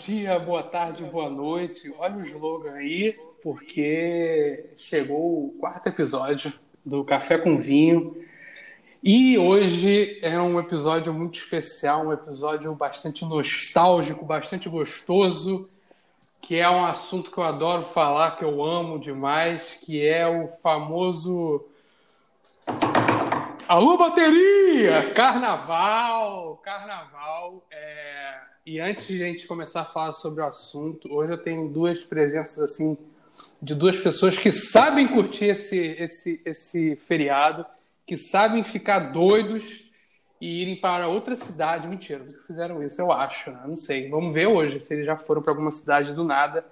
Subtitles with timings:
[0.00, 1.92] Dia, boa tarde, boa noite.
[1.98, 3.12] Olha o slogan aí,
[3.42, 6.50] porque chegou o quarto episódio
[6.82, 8.16] do Café com Vinho.
[9.04, 15.68] E hoje é um episódio muito especial, um episódio bastante nostálgico, bastante gostoso,
[16.40, 20.48] que é um assunto que eu adoro falar, que eu amo demais, que é o
[20.62, 21.68] famoso
[23.68, 25.12] Alô, bateria!
[25.12, 26.56] Carnaval!
[26.64, 27.66] Carnaval.
[27.70, 28.49] É...
[28.64, 32.04] E antes de a gente começar a falar sobre o assunto, hoje eu tenho duas
[32.04, 32.96] presenças assim
[33.60, 37.64] de duas pessoas que sabem curtir esse, esse, esse feriado,
[38.06, 39.90] que sabem ficar doidos
[40.38, 41.88] e irem para outra cidade.
[41.88, 43.62] Mentira, nunca fizeram isso, eu acho, né?
[43.66, 44.10] Não sei.
[44.10, 46.62] Vamos ver hoje se eles já foram para alguma cidade do nada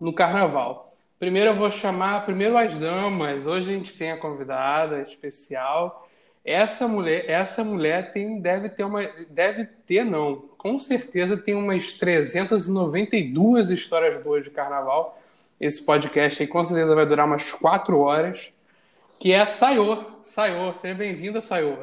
[0.00, 0.96] no carnaval.
[1.18, 3.46] Primeiro eu vou chamar primeiro as damas.
[3.46, 6.08] Hoje a gente tem a convidada especial
[6.44, 11.94] essa mulher, essa mulher tem, deve ter uma, deve ter não, com certeza tem umas
[11.94, 15.18] 392 histórias boas de carnaval.
[15.58, 18.52] Esse podcast aí com certeza vai durar umas 4 horas,
[19.18, 20.04] que é a Sayô.
[20.22, 21.78] Sayô, seja bem-vinda, Sayô.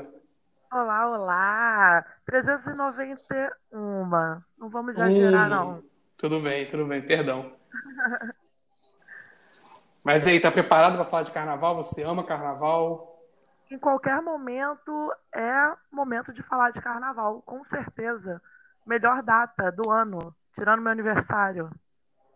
[0.72, 2.06] Olá, olá.
[2.26, 3.50] 391.
[4.60, 5.84] Não vamos exagerar, não.
[6.18, 7.52] Tudo bem, tudo bem, perdão.
[10.04, 11.76] Mas aí, tá preparado para falar de carnaval?
[11.78, 13.11] Você ama carnaval?
[13.72, 14.92] Em qualquer momento
[15.34, 18.42] é momento de falar de carnaval, com certeza.
[18.86, 21.70] Melhor data do ano, tirando meu aniversário.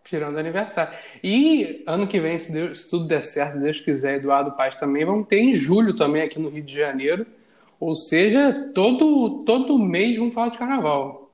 [0.03, 0.97] Tirando aniversário.
[1.21, 5.03] E ano que vem, se, Deus, se tudo der certo, Deus quiser, Eduardo Paz também,
[5.03, 7.25] vamos ter em julho também aqui no Rio de Janeiro.
[7.79, 11.24] Ou seja, todo, todo mês vamos falar de carnaval.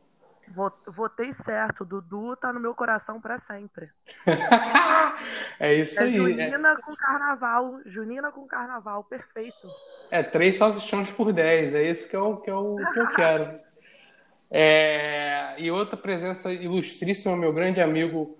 [0.87, 1.85] Votei certo.
[1.85, 3.89] Dudu tá no meu coração para sempre.
[5.59, 6.15] é isso é aí.
[6.15, 6.75] Junina é...
[6.75, 7.79] com carnaval.
[7.85, 9.69] Junina com carnaval, perfeito.
[10.09, 11.73] É, três salsichões por dez.
[11.73, 13.59] É isso que eu, que eu, que eu quero.
[14.53, 15.55] É...
[15.57, 18.37] E outra presença ilustríssima, meu grande amigo.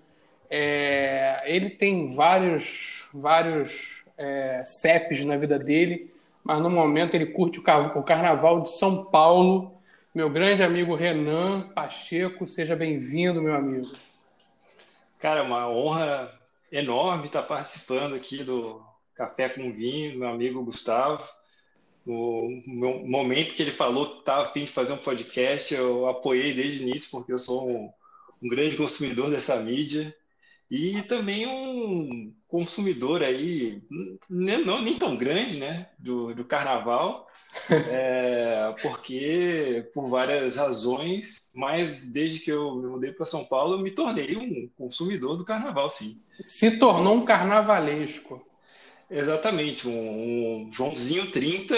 [0.50, 1.42] É...
[1.46, 6.12] Ele tem vários, vários é, CEPs na vida dele,
[6.44, 9.72] mas no momento ele curte o carnaval de São Paulo
[10.14, 12.46] meu grande amigo Renan Pacheco.
[12.46, 13.90] Seja bem-vindo, meu amigo.
[15.18, 16.30] Cara, é uma honra
[16.70, 18.82] enorme estar participando aqui do
[19.14, 21.26] Café com Vinho, meu amigo Gustavo.
[22.04, 22.62] No
[23.06, 26.88] momento que ele falou que estava afim de fazer um podcast, eu apoiei desde o
[26.88, 27.90] início, porque eu sou um,
[28.42, 30.14] um grande consumidor dessa mídia
[30.74, 33.82] e também um consumidor aí,
[34.30, 37.28] nem, não, nem tão grande, né, do, do carnaval,
[37.68, 43.80] é, porque por várias razões, mas desde que eu me mudei para São Paulo, eu
[43.80, 46.22] me tornei um consumidor do carnaval, sim.
[46.40, 48.42] Se tornou um carnavalesco.
[49.10, 49.92] Exatamente, um,
[50.68, 51.74] um Joãozinho 30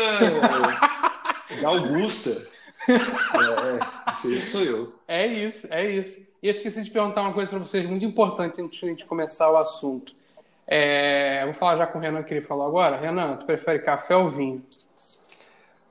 [1.60, 2.46] da Augusta.
[2.88, 4.94] É, esse sou eu.
[5.08, 6.24] É isso, é isso.
[6.44, 9.06] E eu esqueci de perguntar uma coisa para vocês muito importante antes de a gente
[9.06, 10.14] começar o assunto.
[10.66, 12.98] É, vou falar já com o Renan que ele falou agora.
[12.98, 14.62] Renan, tu prefere café ou vinho?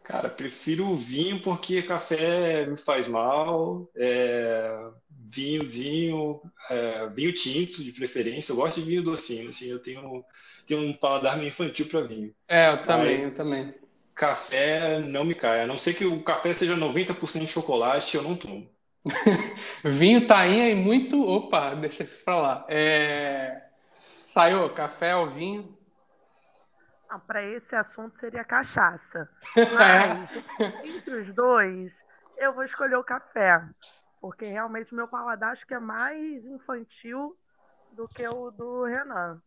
[0.04, 3.90] Cara, prefiro o vinho porque café me faz mal.
[3.96, 4.78] É,
[5.10, 6.40] vinhozinho,
[6.70, 8.52] é, vinho tinto de preferência.
[8.52, 10.24] Eu gosto de vinho docinho, assim, eu tenho,
[10.68, 12.32] tenho um paladar meio infantil para vinho.
[12.48, 13.74] É, eu também, Mas eu também.
[14.14, 18.22] Café não me cai, a não ser que o café seja 90% de chocolate, eu
[18.22, 18.72] não tomo.
[19.84, 21.22] vinho, tainha e muito.
[21.22, 22.66] Opa, deixa isso pra lá.
[22.70, 23.64] É...
[24.26, 25.78] Saiu café ou vinho?
[27.20, 29.30] para esse assunto seria cachaça.
[29.76, 30.30] Mas,
[30.84, 31.96] entre os dois,
[32.38, 33.64] eu vou escolher o café.
[34.20, 37.38] Porque realmente meu paladar acho que é mais infantil
[37.92, 39.42] do que o do Renan.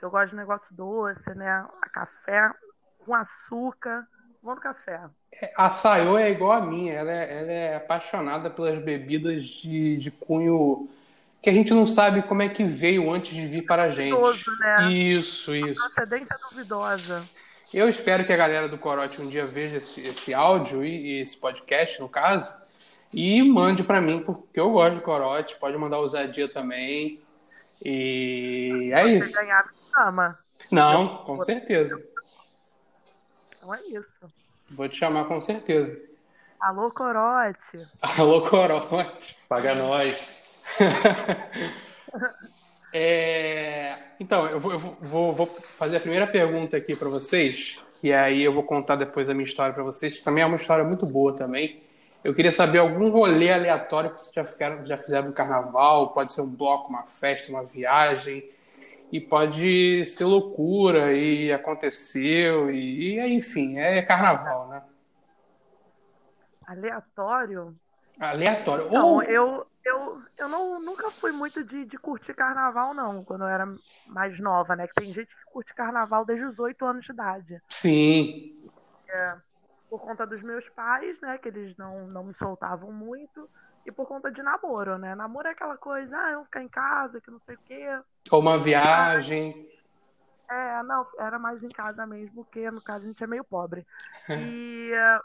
[0.00, 1.66] Eu gosto de negócio doce, né?
[1.80, 2.52] A café
[2.98, 4.06] com açúcar.
[4.54, 5.00] No café.
[5.32, 6.92] É, a Sayô é igual a minha.
[6.92, 10.88] Ela é, ela é apaixonada pelas bebidas de, de cunho
[11.42, 14.10] que a gente não sabe como é que veio antes de vir para a gente.
[14.10, 14.92] Duvidoso, né?
[14.92, 15.80] Isso, isso.
[15.84, 17.24] A procedência duvidosa.
[17.72, 21.20] Eu espero que a galera do Corote um dia veja esse, esse áudio e, e,
[21.20, 22.52] esse podcast, no caso,
[23.12, 25.56] e mande para mim, porque eu gosto de Corote.
[25.56, 27.18] Pode mandar ousadia também.
[27.84, 29.34] E é Você isso.
[29.34, 30.38] ganhar, chama.
[30.70, 32.02] Não, com certeza.
[33.56, 34.32] Então é isso.
[34.70, 35.96] Vou te chamar com certeza.
[36.60, 37.86] Alô, Corote.
[38.00, 39.36] Alô, Corote.
[39.48, 40.44] Paga nós.
[42.92, 45.46] é, então, eu, vou, eu vou, vou,
[45.76, 49.46] fazer a primeira pergunta aqui para vocês, e aí eu vou contar depois a minha
[49.46, 51.82] história para vocês, que também é uma história muito boa também.
[52.24, 56.32] Eu queria saber algum rolê aleatório que vocês já, ficaram, já fizeram no carnaval, pode
[56.32, 58.42] ser um bloco, uma festa, uma viagem,
[59.12, 64.82] e pode ser loucura, e aconteceu, e, enfim, é carnaval, né?
[66.66, 67.76] Aleatório?
[68.18, 68.90] Aleatório.
[68.90, 69.22] Não, Ou...
[69.22, 73.66] eu, eu, eu não, nunca fui muito de, de curtir carnaval, não, quando eu era
[74.06, 74.88] mais nova, né?
[74.88, 77.62] Que tem gente que curte carnaval desde os 8 anos de idade.
[77.68, 78.50] Sim.
[79.08, 79.36] É,
[79.88, 81.38] por conta dos meus pais, né?
[81.38, 83.48] Que eles não, não me soltavam muito.
[83.86, 85.14] E por conta de namoro, né?
[85.14, 87.86] Namoro é aquela coisa, ah, eu vou ficar em casa, que não sei o quê.
[88.32, 89.70] Ou uma viagem.
[90.50, 93.86] É, não, era mais em casa mesmo, porque no caso a gente é meio pobre.
[94.28, 95.20] E eh,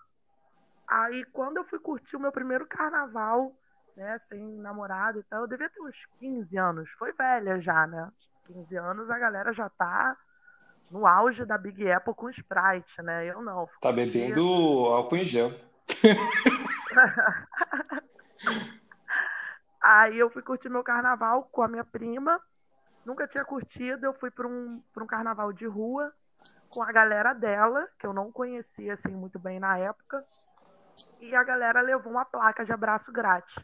[0.88, 3.52] aí quando eu fui curtir o meu primeiro carnaval,
[3.98, 6.92] né, sem namorado e tal, eu devia ter uns 15 anos.
[6.92, 8.12] Foi velha já, né?
[8.46, 10.16] 15 anos a galera já tá
[10.92, 13.26] no auge da Big Apple com Sprite, né?
[13.26, 13.68] Eu não.
[13.82, 15.52] Tá bebendo álcool em gel.
[19.82, 22.40] Aí eu fui curtir meu carnaval com a minha prima.
[23.06, 24.06] Nunca tinha curtido.
[24.06, 26.14] Eu fui para um, pra um carnaval de rua
[26.70, 30.22] com a galera dela, que eu não conhecia assim muito bem na época.
[31.20, 33.56] E a galera levou uma placa de abraço grátis.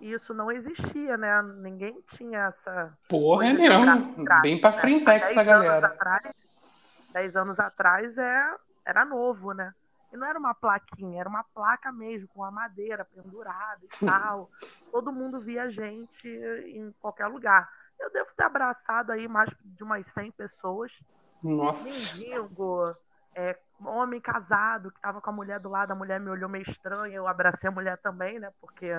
[0.00, 1.40] E isso não existia, né?
[1.42, 2.92] Ninguém tinha essa.
[3.08, 3.84] Porra, é mesmo.
[4.24, 4.76] grátis, Bem pra né?
[4.78, 5.86] frente Há essa 10 anos galera.
[5.88, 6.32] atrás-
[7.12, 9.72] 10 anos atrás é, era novo, né?
[10.12, 14.50] E não era uma plaquinha, era uma placa mesmo, com a madeira pendurada e tal.
[14.90, 17.70] Todo mundo via a gente em qualquer lugar.
[17.98, 21.02] Eu devo ter abraçado aí mais de umas 100 pessoas.
[21.42, 21.84] Nossa.
[21.84, 22.94] Mendigo,
[23.34, 26.68] é, homem casado que tava com a mulher do lado, a mulher me olhou meio
[26.68, 28.52] estranho, eu abracei a mulher também, né?
[28.60, 28.92] Porque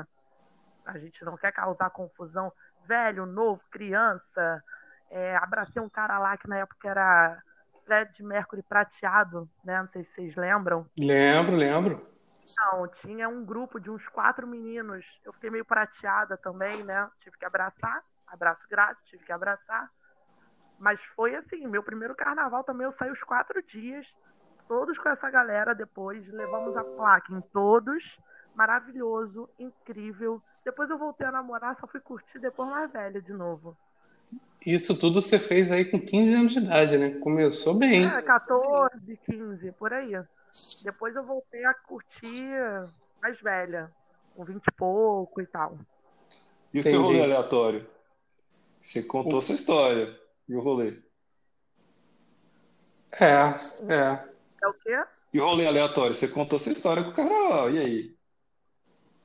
[0.86, 2.52] a gente não quer causar confusão.
[2.86, 4.64] Velho, novo, criança.
[5.10, 7.42] É, abracei um cara lá que na época era
[7.86, 9.82] Fred Mercury prateado, né?
[9.82, 10.86] Não sei se vocês lembram.
[10.98, 12.08] Lembro, lembro.
[12.58, 15.06] Não, tinha um grupo de uns quatro meninos.
[15.24, 17.10] Eu fiquei meio prateada também, né?
[17.20, 18.04] Tive que abraçar.
[18.28, 19.90] Abraço grátis, tive que abraçar.
[20.80, 24.14] Mas foi assim, meu primeiro carnaval também eu saí os quatro dias,
[24.68, 28.20] todos com essa galera depois, levamos a placa em todos.
[28.56, 30.42] Maravilhoso, incrível.
[30.64, 33.76] Depois eu voltei a namorar, só fui curtir depois mais velha de novo.
[34.66, 37.12] Isso tudo você fez aí com 15 anos de idade, né?
[37.20, 38.06] Começou bem.
[38.06, 40.14] É, 14, 15, por aí.
[40.84, 42.46] Depois eu voltei a curtir
[43.22, 43.92] mais velha,
[44.36, 45.78] com 20 e pouco e tal.
[46.74, 47.88] E o seu rolê aleatório?
[48.80, 50.18] Você contou sua história.
[50.48, 50.98] E o rolê?
[53.12, 53.56] É,
[53.90, 54.30] é.
[54.62, 55.04] É o quê?
[55.34, 56.14] E o rolê aleatório?
[56.14, 57.70] Você contou sua história com o carnaval.
[57.70, 58.18] E aí?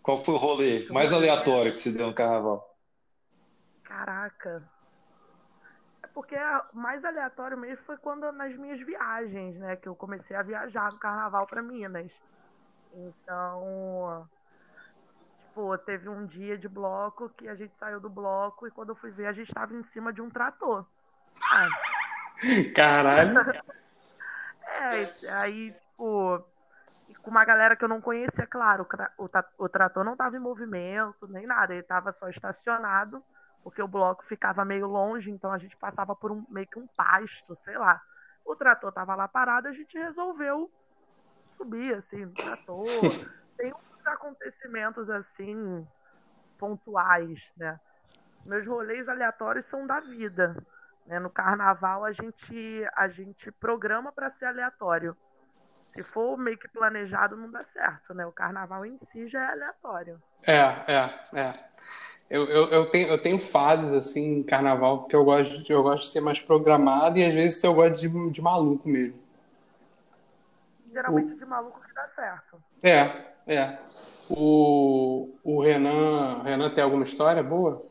[0.03, 2.77] Qual foi o rolê mais aleatório que você deu no carnaval?
[3.85, 4.78] Caraca.
[6.19, 6.35] Porque
[6.73, 9.77] mais aleatório mesmo foi quando nas minhas viagens, né?
[9.77, 12.13] Que eu comecei a viajar no carnaval para Minas.
[12.93, 14.29] Então,
[15.47, 18.97] tipo, teve um dia de bloco que a gente saiu do bloco e quando eu
[18.97, 20.85] fui ver a gente estava em cima de um trator.
[22.75, 23.35] Caralho.
[24.71, 26.45] É, aí, tipo,
[27.23, 28.87] com uma galera que eu não conhecia, claro,
[29.17, 33.25] o, o, trator não tava em movimento, nem nada, ele tava só estacionado,
[33.69, 36.87] porque o bloco ficava meio longe, então a gente passava por um meio que um
[36.87, 38.01] pasto, sei lá.
[38.43, 40.73] O trator tava lá parado, a gente resolveu
[41.49, 42.87] subir, assim, no trator.
[43.59, 45.87] Tem uns acontecimentos, assim,
[46.57, 47.79] pontuais, né?
[48.47, 50.57] Meus rolês aleatórios são da vida.
[51.05, 51.19] né?
[51.19, 55.15] No carnaval a gente a gente programa para ser aleatório.
[55.93, 58.25] Se for meio que planejado, não dá certo, né?
[58.25, 60.23] O carnaval em si já é aleatório.
[60.43, 61.53] É, é, é.
[62.31, 65.83] Eu, eu, eu, tenho, eu tenho fases, assim, em carnaval, que eu gosto, de- eu
[65.83, 69.19] gosto de ser mais programado e às vezes eu gosto de, de maluco mesmo.
[70.93, 72.61] Geralmente de maluco que dá certo.
[72.83, 73.79] É, é.
[74.29, 77.83] O, o Renan, Renan tem alguma história boa?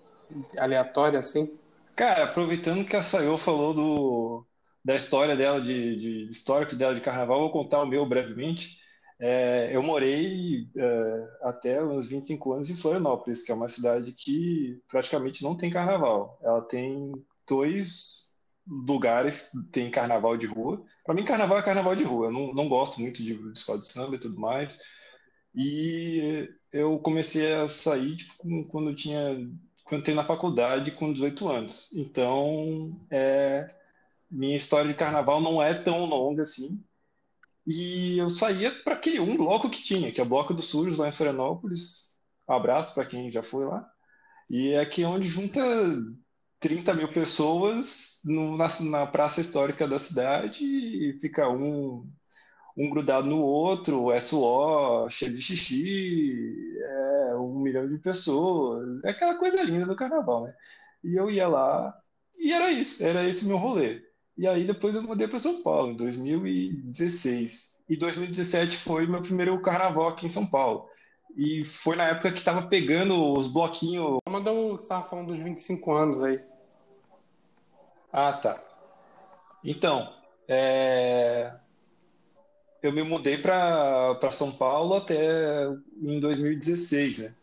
[0.57, 1.57] Aleatória, assim?
[1.95, 4.47] Cara, aproveitando que a Sayô falou do,
[4.85, 5.95] da história dela, de,
[6.27, 8.77] de histórico dela de carnaval, vou contar o meu brevemente.
[9.19, 14.79] É, eu morei é, até uns 25 anos em Florianópolis, que é uma cidade que
[14.87, 16.39] praticamente não tem carnaval.
[16.43, 17.11] Ela tem
[17.47, 18.27] dois
[18.67, 20.83] lugares que tem carnaval de rua.
[21.03, 22.27] Para mim, carnaval é carnaval de rua.
[22.27, 24.77] Eu não, não gosto muito de, de escola de samba e tudo mais.
[25.55, 29.37] E eu comecei a sair tipo, quando eu tinha
[29.87, 31.89] quando entrei na faculdade com 18 anos.
[31.93, 33.67] Então, é,
[34.29, 36.83] minha história de carnaval não é tão longa assim.
[37.67, 40.97] E eu saía para aquele um bloco que tinha, que é o Bloco dos Sujos,
[40.97, 42.17] lá em Florianópolis.
[42.49, 43.89] Um abraço para quem já foi lá.
[44.49, 45.61] E é aqui onde junta
[46.59, 52.09] 30 mil pessoas no- na, na praça histórica da cidade e fica um,
[52.77, 56.33] um grudado no outro, é suor, cheio de xixi,
[57.31, 59.03] é um milhão de pessoas.
[59.05, 60.55] É aquela coisa linda do carnaval, né?
[61.03, 61.95] E eu ia lá
[62.37, 64.01] e era isso, era esse meu rolê.
[64.37, 67.81] E aí depois eu mudei para São Paulo, em 2016.
[67.89, 70.87] E 2017 foi meu primeiro carnaval aqui em São Paulo.
[71.35, 74.19] E foi na época que tava pegando os bloquinhos.
[74.29, 76.39] Mandou, você tava falando dos 25 anos aí.
[78.11, 78.63] Ah, tá.
[79.63, 80.13] Então,
[80.47, 81.53] é...
[82.81, 85.67] eu me mudei para São Paulo até
[86.01, 87.35] em 2016, né?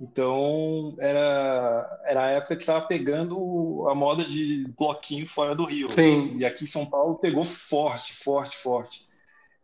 [0.00, 5.90] Então, era, era a época que estava pegando a moda de bloquinho fora do Rio.
[5.90, 6.36] Sim.
[6.36, 9.08] E aqui em São Paulo pegou forte, forte, forte.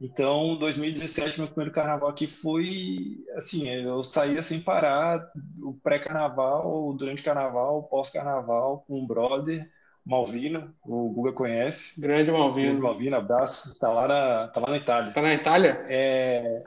[0.01, 5.25] Então, 2017, meu primeiro carnaval aqui foi assim, eu saía sem parar,
[5.63, 9.71] o pré-carnaval, durante o carnaval, pós-carnaval, com um brother,
[10.05, 11.99] Malvino, o Guga conhece.
[12.01, 12.67] Grande Malvino.
[12.67, 13.79] Grande Malvino, abraço.
[13.79, 15.13] Tá lá na, tá lá na Itália.
[15.13, 15.87] Tá na Itália?
[15.89, 16.65] É.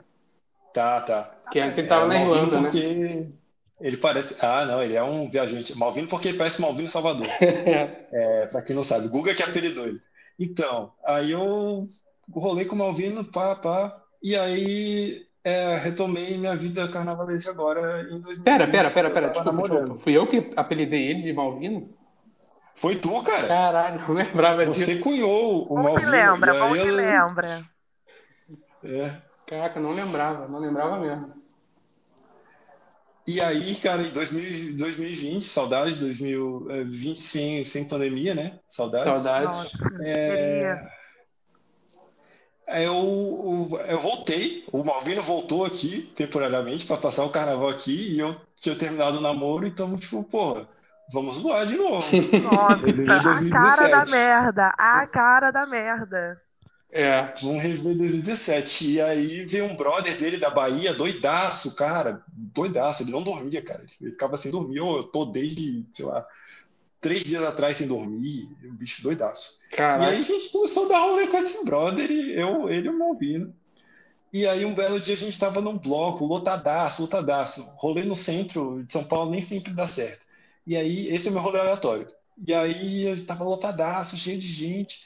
[0.74, 1.34] Tá, tá.
[1.52, 2.70] Que antes ele tava É, na Irlanda, né?
[3.80, 4.34] Ele parece.
[4.40, 5.76] Ah, não, ele é um viajante.
[5.76, 7.26] Malvino porque ele parece Malvino Salvador.
[8.10, 10.00] É, pra quem não sabe, Guga que apelidou ele.
[10.38, 11.88] Então, aí eu
[12.32, 18.20] rolei com o Malvino, pá, pá, e aí é, retomei minha vida carnavalesca agora em
[18.20, 18.44] 2020.
[18.44, 19.78] Pera, pera, pera, pera, desculpa, namorando.
[19.80, 20.02] desculpa.
[20.02, 21.90] Fui eu que apelidei ele de Malvino?
[22.76, 23.46] Foi tu, cara.
[23.48, 25.02] Caralho, não lembrava Você disso.
[25.02, 26.10] cunhou o Bom que Malvino.
[26.10, 27.64] lembra, e bom aí que eu- lembra.
[28.84, 29.12] É.
[29.46, 31.32] Caraca, não lembrava, não lembrava mesmo.
[33.28, 38.58] E aí, cara, em 2000 2020, saudade, 2020 sem, sem pandemia, né?
[38.66, 39.04] Saudades.
[39.04, 39.70] Saudades.
[39.70, 40.80] Nossa, É.
[42.66, 42.94] Aí eu,
[43.70, 48.34] eu, eu voltei, o Malvino voltou aqui temporariamente para passar o carnaval aqui e eu
[48.56, 50.64] tinha terminado o namoro, então, tipo, pô,
[51.12, 52.06] vamos voar de novo.
[52.42, 54.10] Nossa, a cara da 2017.
[54.10, 56.40] merda, a cara da merda.
[56.90, 57.34] É.
[57.42, 58.92] Vamos rever 2017.
[58.92, 63.84] E aí veio um brother dele da Bahia, doidaço, cara, doidaço, ele não dormia, cara,
[64.00, 66.26] ele ficava sem dormir, eu, eu tô desde, sei lá,
[67.00, 69.60] três dias atrás sem dormir, o bicho doidaço.
[69.98, 70.18] E aí Caraca.
[70.18, 73.54] a gente começou a dar rolê com esse brother, e eu, ele e o Malvino.
[74.32, 77.70] E aí um belo dia a gente tava num bloco, lotadaço, lotadaço.
[77.76, 80.26] Rolê no centro de São Paulo nem sempre dá certo.
[80.66, 82.06] E aí, esse é meu rolê aleatório.
[82.46, 85.02] E aí eu tava lotadaço, cheio de gente.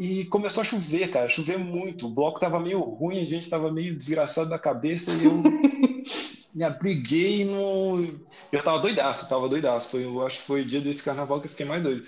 [0.00, 2.06] E começou a chover, cara, chover muito.
[2.06, 5.42] O bloco tava meio ruim, a gente tava meio desgraçado da cabeça e eu
[6.54, 8.18] me abriguei no.
[8.50, 9.90] Eu tava doidaço, tava doidaço.
[9.90, 12.06] Foi, eu acho que foi o dia desse carnaval que eu fiquei mais doido.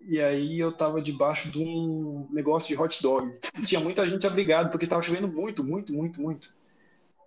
[0.00, 3.36] E aí eu tava debaixo de um negócio de hot dog.
[3.58, 6.54] E tinha muita gente abrigada, porque tava chovendo muito, muito, muito, muito.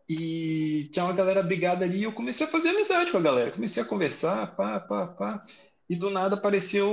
[0.08, 3.52] E tinha uma galera abrigada ali e eu comecei a fazer amizade com a galera.
[3.52, 5.46] Comecei a conversar, pá, pá, pá.
[5.90, 6.90] E do nada apareceu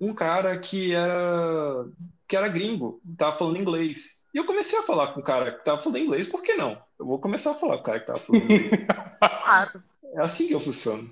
[0.00, 1.86] um cara que era,
[2.26, 4.22] que era gringo, tava falando inglês.
[4.34, 6.82] E eu comecei a falar com o cara que tava falando inglês, por que não?
[6.98, 8.70] Eu vou começar a falar com o cara que tava falando inglês.
[9.42, 9.82] Claro.
[10.14, 11.10] É assim que eu funciono.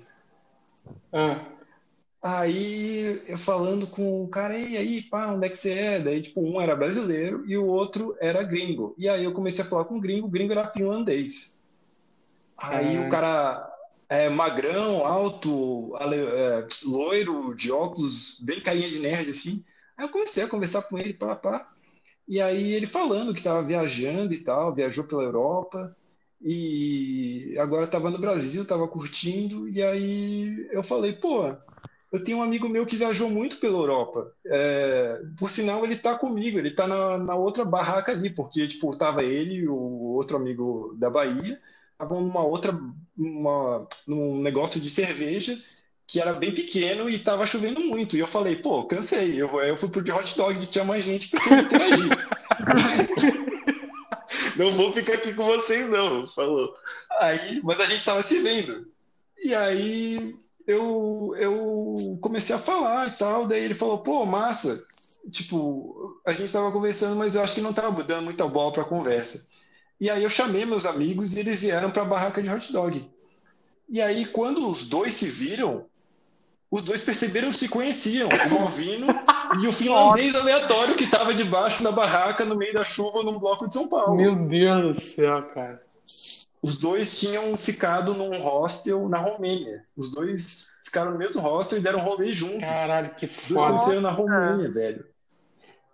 [1.11, 1.45] Ah,
[2.21, 5.99] Aí eu falando com o cara, e aí, pá, onde é que você é?
[5.99, 8.95] Daí, tipo, um era brasileiro e o outro era gringo.
[8.97, 11.61] E aí eu comecei a falar com o gringo, o gringo era finlandês.
[12.57, 13.07] Aí Ah.
[13.07, 13.74] o cara
[14.09, 19.63] é magrão, alto, ale- é, loiro, de óculos, bem carinha de nerd, assim.
[19.97, 21.71] Aí eu comecei a conversar com ele, pá, pá.
[22.27, 25.95] E aí ele falando que estava viajando e tal, viajou pela Europa
[26.41, 29.67] e agora estava no Brasil, estava curtindo.
[29.69, 31.55] E aí eu falei, pô,
[32.11, 34.33] eu tenho um amigo meu que viajou muito pela Europa.
[34.45, 38.95] É, por sinal, ele tá comigo, ele tá na, na outra barraca ali, porque, tipo,
[38.97, 41.59] tava ele o outro amigo da Bahia,
[41.95, 42.77] estavam numa outra,
[43.17, 45.57] uma, num negócio de cerveja
[46.07, 48.15] que era bem pequeno e tava chovendo muito.
[48.15, 51.03] E eu falei, pô, cansei, eu, eu fui pro de hot dog que tinha mais
[51.03, 52.09] gente que eu interagir.
[54.55, 56.73] Não vou ficar aqui com vocês, não, falou.
[57.19, 58.87] Aí, mas a gente tava se vendo.
[59.37, 60.33] E aí
[60.65, 64.81] eu, eu comecei a falar e tal, daí ele falou, pô, massa.
[65.29, 68.85] Tipo, a gente tava conversando, mas eu acho que não tava dando muita bola pra
[68.85, 69.47] conversa.
[69.99, 73.09] E aí eu chamei meus amigos e eles vieram pra barraca de hot dog.
[73.87, 75.85] E aí, quando os dois se viram,
[76.69, 79.07] os dois perceberam que se conheciam, o Malvino
[79.61, 83.67] e o finlandês aleatório que estava debaixo da barraca no meio da chuva num bloco
[83.67, 84.15] de São Paulo.
[84.15, 85.81] meu Deus do céu, cara.
[86.61, 89.85] Os dois tinham ficado num hostel na Romênia.
[89.95, 92.59] Os dois ficaram no mesmo hostel e deram rolê juntos.
[92.59, 94.01] Caralho, que Os dois foda.
[94.01, 95.05] na Romênia, velho.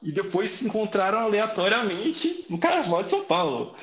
[0.01, 3.75] E depois se encontraram aleatoriamente no Carnaval de São Paulo.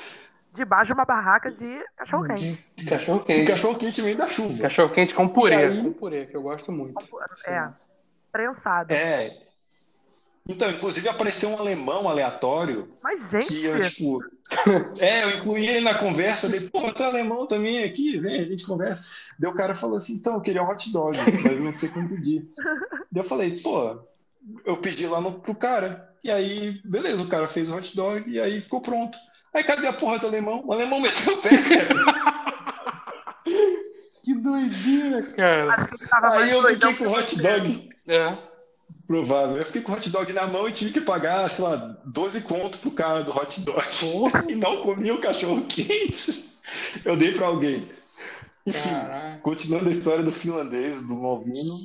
[0.53, 2.53] Debaixo de uma barraca de cachorro-quente.
[2.75, 3.51] De, de cachorro Um quente.
[3.51, 4.63] cachorro quente no meio da chuva.
[4.63, 5.55] Cachorro quente com purê.
[5.55, 5.83] Aí?
[5.83, 6.99] Com purê, que eu gosto muito.
[7.47, 7.69] É,
[8.33, 8.93] prensado.
[8.93, 9.31] É.
[10.49, 14.19] Então, inclusive apareceu um alemão aleatório Mas, gente, que eu, tipo.
[14.99, 18.45] É, eu incluí ele na conversa, falei, pô, você é alemão também aqui, vem, a
[18.47, 19.05] gente conversa.
[19.39, 21.91] Daí o cara falou assim, então, eu queria um hot dog, mas eu não sei
[21.91, 22.49] como pedir.
[23.13, 24.01] Daí eu falei, pô,
[24.65, 26.08] eu pedi lá no, pro cara.
[26.23, 29.17] E aí, beleza, o cara fez o hot dog e aí ficou pronto.
[29.55, 30.63] Aí cadê a porra do alemão?
[30.65, 31.89] O alemão meteu o pé, cara.
[34.25, 35.89] que doideira, cara.
[36.23, 37.91] Aí eu fiquei com o hot dog.
[38.07, 38.37] É.
[39.07, 39.57] Provável.
[39.57, 42.43] Eu fiquei com o hot dog na mão e tive que pagar, sei lá, 12
[42.43, 43.83] conto pro cara do hot dog.
[44.01, 44.45] Porra.
[44.49, 46.51] E não comi o cachorro quente.
[47.05, 47.89] Eu dei pra alguém.
[48.73, 49.41] Caraca.
[49.43, 51.79] Continuando a história do finlandês, do Malvino,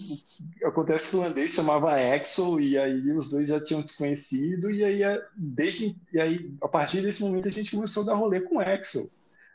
[0.63, 5.02] acontece que o finlandês chamava Axel, e aí os dois já tinham desconhecido, e aí,
[5.36, 9.10] desde, e aí a partir desse momento a gente começou a dar rolê com Axel.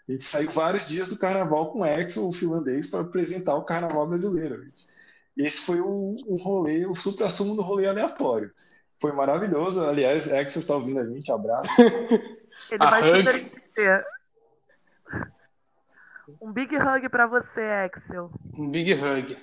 [0.08, 4.06] A gente saiu vários dias do carnaval com Axel, o finlandês, para apresentar o carnaval
[4.06, 4.66] brasileiro.
[5.36, 8.50] Esse foi o, o rolê, o supra-sumo do rolê aleatório.
[9.00, 9.84] Foi maravilhoso.
[9.84, 11.70] Aliás, Axel está ouvindo a gente, abraço.
[12.70, 14.08] Ele vai.
[16.40, 18.30] Um big hug para você, Axel.
[18.56, 19.36] Um big hug.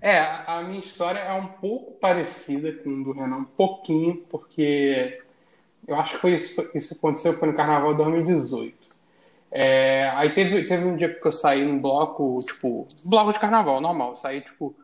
[0.00, 5.22] É, a minha história é um pouco parecida com o do Renan, um pouquinho, porque
[5.86, 8.86] eu acho que foi isso, isso aconteceu foi no Carnaval de 2018.
[9.50, 13.80] É, aí teve, teve um dia que eu saí num bloco, tipo, bloco de carnaval,
[13.80, 14.10] normal.
[14.10, 14.74] Eu saí, tipo,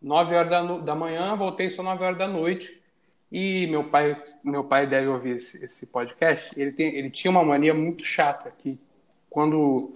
[0.00, 2.80] 9 horas da, da manhã, voltei só 9 horas da noite.
[3.32, 6.52] E meu pai, meu pai deve ouvir esse, esse podcast.
[6.56, 8.78] Ele, tem, ele tinha uma mania muito chata que
[9.28, 9.92] quando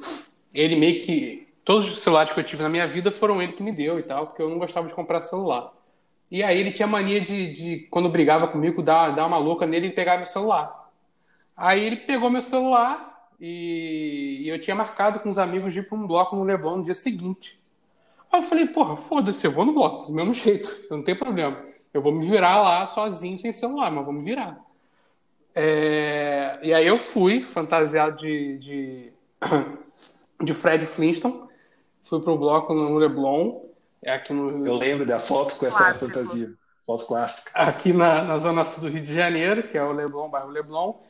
[0.55, 1.49] ele meio que.
[1.65, 4.03] Todos os celulares que eu tive na minha vida foram ele que me deu e
[4.03, 5.73] tal, porque eu não gostava de comprar celular.
[6.31, 9.87] E aí ele tinha mania de, de quando brigava comigo, dar, dar uma louca nele
[9.87, 10.91] e pegar meu celular.
[11.57, 15.89] Aí ele pegou meu celular e, e eu tinha marcado com os amigos de ir
[15.89, 17.59] para um bloco no Leblon no dia seguinte.
[18.31, 21.65] Aí eu falei, porra, foda-se, eu vou no bloco, do mesmo jeito, não tem problema.
[21.93, 24.59] Eu vou me virar lá sozinho, sem celular, mas vou me virar.
[25.55, 26.59] É...
[26.63, 29.13] E aí eu fui, fantasiado de, de
[30.43, 31.45] de Fred Flintstone.
[32.05, 33.63] Fui pro bloco no Leblon.
[34.03, 34.67] É aqui no...
[34.67, 36.07] Eu lembro da foto com essa Clássico.
[36.07, 36.55] fantasia.
[36.87, 37.51] Foto clássica.
[37.55, 41.01] Aqui na, na zona sul do Rio de Janeiro, que é o Leblon, bairro Leblon.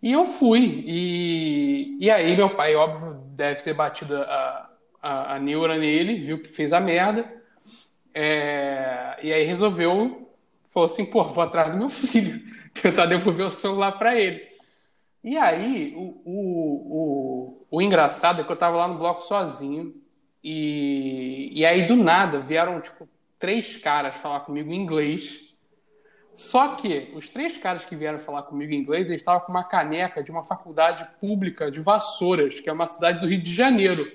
[0.00, 0.84] E eu fui.
[0.86, 4.70] E, e aí meu pai, óbvio, deve ter batido a,
[5.02, 7.28] a, a neura nele, viu que fez a merda.
[8.14, 10.30] É, e aí resolveu,
[10.72, 12.40] falou assim, pô, vou atrás do meu filho,
[12.72, 14.46] tentar devolver o celular para ele.
[15.22, 19.94] E aí, o, o, o, o, engraçado é que eu tava lá no bloco sozinho,
[20.42, 25.54] e, e aí do nada vieram, tipo, três caras falar comigo em inglês.
[26.34, 29.64] Só que os três caras que vieram falar comigo em inglês, eles estavam com uma
[29.64, 34.10] caneca de uma faculdade pública de Vassouras, que é uma cidade do Rio de Janeiro.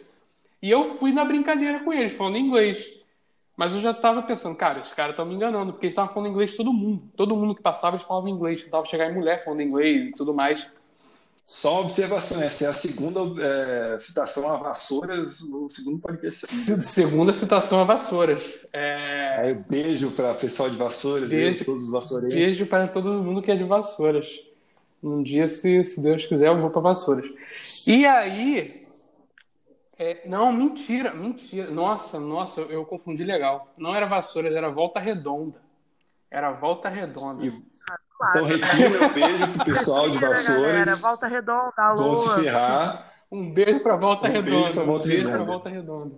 [0.62, 3.04] E eu fui na brincadeira com eles, falando inglês.
[3.56, 6.30] Mas eu já estava pensando, cara, os caras estão me enganando, porque eles estavam falando
[6.30, 7.04] inglês todo mundo.
[7.16, 8.64] Todo mundo que passava, eles falavam inglês.
[8.64, 10.70] Tentava chegar em mulher falando inglês e tudo mais.
[11.44, 16.48] Só uma observação, essa é a segunda é, citação a Vassouras no segundo podcast.
[16.48, 18.56] Segunda citação a Vassouras.
[18.72, 19.36] É...
[19.40, 22.34] Aí, beijo para o pessoal de Vassouras, beijo, todos os vassourenses.
[22.34, 24.40] Beijo para todo mundo que é de Vassouras.
[25.04, 27.30] Um dia, se, se Deus quiser, eu vou para Vassouras.
[27.86, 28.88] E aí.
[30.00, 31.70] É, não, mentira, mentira.
[31.70, 33.74] Nossa, nossa, eu, eu, confundi legal.
[33.78, 35.62] Não era Vassouras, era Volta Redonda.
[36.32, 37.46] Era Volta Redonda.
[37.46, 37.73] E
[38.30, 40.62] então, retiro meu beijo pro pessoal de Vassouras.
[40.62, 42.04] Galera, volta Redonda, alô.
[42.04, 43.12] Vão se ferrar.
[43.32, 44.52] Um beijo para Volta um Redonda.
[44.52, 45.38] Beijo pra Volta um beijo Redonda.
[45.38, 46.16] para Volta Redonda.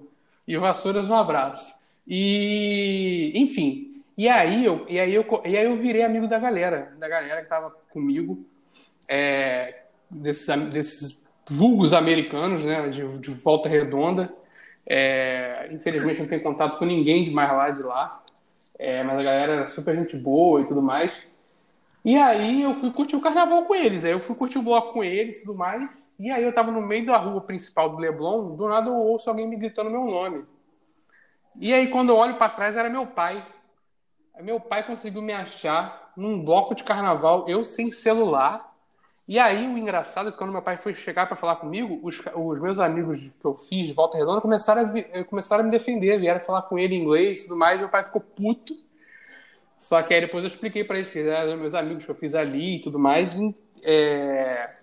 [0.48, 1.74] E o Vassouras, um abraço.
[2.08, 4.04] E, enfim.
[4.18, 7.42] E aí eu, e aí eu, e aí eu virei amigo da galera, da galera
[7.42, 8.46] que tava comigo,
[9.10, 14.34] é, desses, desses vulgos americanos, né, de, de Volta Redonda.
[14.88, 18.24] É, infelizmente não tenho contato com ninguém de mais lá de lá,
[18.78, 21.28] é, mas a galera era super gente boa e tudo mais.
[22.06, 24.06] E aí eu fui curtir o carnaval com eles.
[24.06, 26.06] Aí eu fui curtir o bloco com eles e tudo mais.
[26.20, 29.28] E aí eu tava no meio da rua principal do Leblon, do nada eu ouço
[29.28, 30.46] alguém me gritando meu nome.
[31.60, 33.44] E aí quando eu olho para trás era meu pai.
[34.40, 38.72] Meu pai conseguiu me achar num bloco de carnaval, eu sem celular.
[39.28, 42.22] E aí o engraçado é que quando meu pai foi chegar para falar comigo, os,
[42.36, 46.20] os, meus amigos que eu fiz de Volta Redonda começaram a, começaram a me defender,
[46.20, 47.80] vieram falar com ele em inglês e tudo mais.
[47.80, 48.85] Meu pai ficou puto.
[49.78, 52.34] Só que aí depois eu expliquei para eles que eram meus amigos que eu fiz
[52.34, 53.34] ali e tudo mais.
[53.34, 54.76] E, é...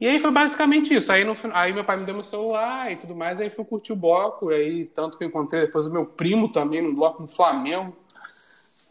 [0.00, 1.12] e aí foi basicamente isso.
[1.12, 3.92] Aí, no, aí meu pai me deu meu celular e tudo mais, aí fui curtir
[3.92, 4.48] o bloco.
[4.48, 7.96] Aí tanto que eu encontrei depois o meu primo também no bloco no Flamengo,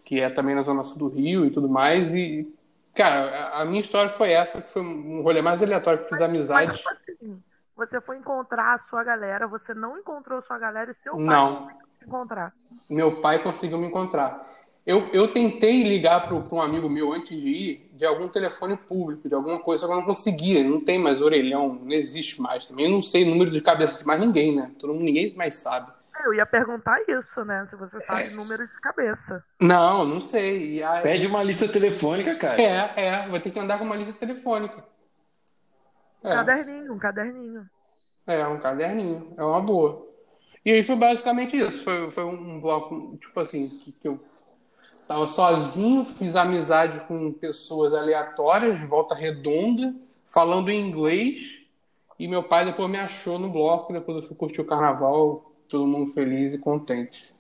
[0.06, 2.13] que é também na Zona Sul do Rio e tudo mais.
[2.13, 2.47] E,
[2.93, 6.21] cara, a, minha história foi essa, que foi um rolê mais aleatório que eu fiz
[6.21, 6.82] amizade.
[6.86, 7.41] Mas,
[7.75, 11.56] você foi encontrar a sua galera, você não encontrou sua galera e seu pai não.
[11.58, 11.77] conseguiu
[12.08, 12.53] encontrar.
[12.89, 14.57] Meu pai conseguiu me encontrar.
[14.88, 19.28] Eu, eu tentei ligar para um amigo meu antes de ir, de algum telefone público,
[19.28, 20.63] de alguma coisa, só que eu não conseguia.
[20.63, 22.69] Não tem mais orelhão, não existe mais.
[22.69, 24.71] Também eu não sei o número de cabeça de mais ninguém, né?
[24.80, 25.91] Todo mundo, ninguém mais sabe.
[26.23, 27.65] Eu ia perguntar isso, né?
[27.65, 28.30] Se você sabe é...
[28.30, 29.43] número de cabeça.
[29.60, 30.82] Não, não sei.
[30.82, 31.04] Aí...
[31.04, 32.62] Pede uma lista telefônica, cara.
[32.62, 33.28] É, é.
[33.28, 34.86] Vai ter que andar com uma lista telefônica.
[36.23, 36.30] É.
[36.30, 37.69] Caderninho, um caderninho.
[38.26, 39.34] É, um caderninho.
[39.38, 40.08] É uma boa.
[40.63, 41.84] E aí foi basicamente isso.
[41.84, 44.17] Foi, foi um bloco, tipo assim, que, que eu
[45.08, 49.96] tava sozinho, fiz amizade com pessoas aleatórias, de volta redonda,
[50.28, 51.62] falando em inglês.
[52.20, 55.88] E meu pai depois me achou no bloco, depois eu fui curtir o carnaval, todo
[55.88, 57.34] mundo feliz e contente.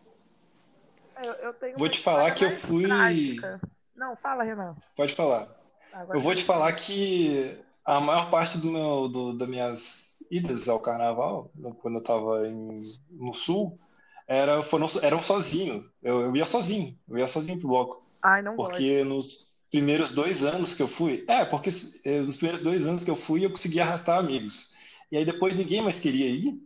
[1.21, 2.83] Eu, eu Vou te falar que eu fui.
[2.83, 3.59] Prática.
[3.95, 4.75] Não, fala, Renan.
[4.95, 5.47] Pode falar.
[5.91, 10.69] Agora eu vou te falar que a maior parte do meu, do, das minhas idas
[10.69, 11.49] ao carnaval,
[11.81, 13.79] quando eu estava no sul,
[14.27, 15.89] era, foram, eram sozinho.
[16.01, 16.97] Eu, eu ia sozinho.
[17.07, 18.03] Eu ia sozinho pro bloco.
[18.21, 19.05] Ai, não Porque gosto.
[19.05, 21.23] nos primeiros dois anos que eu fui.
[21.27, 21.69] É, porque
[22.05, 24.73] eh, nos primeiros dois anos que eu fui, eu conseguia arrastar amigos.
[25.11, 26.61] E aí depois ninguém mais queria ir.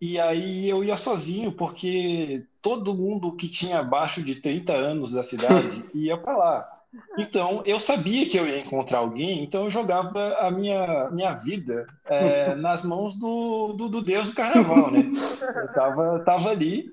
[0.00, 5.22] E aí eu ia sozinho, porque todo mundo que tinha abaixo de 30 anos da
[5.22, 6.81] cidade ia para lá.
[7.18, 11.86] Então, eu sabia que eu ia encontrar alguém, então eu jogava a minha, minha vida
[12.06, 15.10] é, nas mãos do, do, do, Deus do Carnaval, né?
[15.56, 16.92] Eu tava, tava ali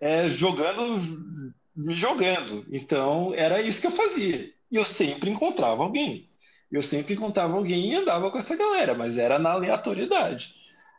[0.00, 2.64] é, jogando, me jogando.
[2.70, 4.38] Então, era isso que eu fazia.
[4.70, 6.28] E eu sempre encontrava alguém.
[6.70, 10.54] Eu sempre encontrava alguém e andava com essa galera, mas era na aleatoriedade.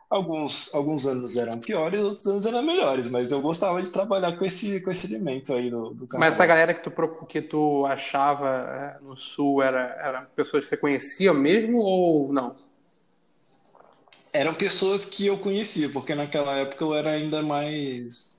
[0.08, 4.44] Alguns, alguns anos eram piores, outros anos eram melhores, mas eu gostava de trabalhar com
[4.44, 8.98] esse, com esse elemento aí do, do Mas essa galera que tu, que tu achava
[9.00, 12.54] é, no Sul era, era pessoas que você conhecia mesmo ou não?
[14.32, 18.38] Eram pessoas que eu conhecia, porque naquela época eu era ainda mais,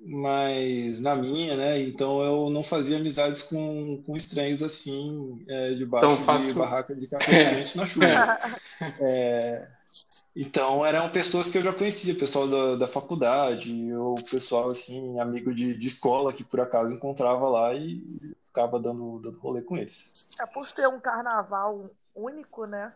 [0.00, 1.80] mais na minha, né?
[1.80, 6.48] Então eu não fazia amizades com, com estranhos assim, é, debaixo então, faço...
[6.48, 8.38] de barraca de café quente na chuva.
[8.98, 9.68] é,
[10.36, 15.54] então eram pessoas que eu já conhecia, pessoal da, da faculdade, ou pessoal assim, amigo
[15.54, 18.02] de, de escola que por acaso encontrava lá e
[18.46, 20.26] ficava dando, dando rolê com eles.
[20.40, 22.92] É por ser um carnaval único, né?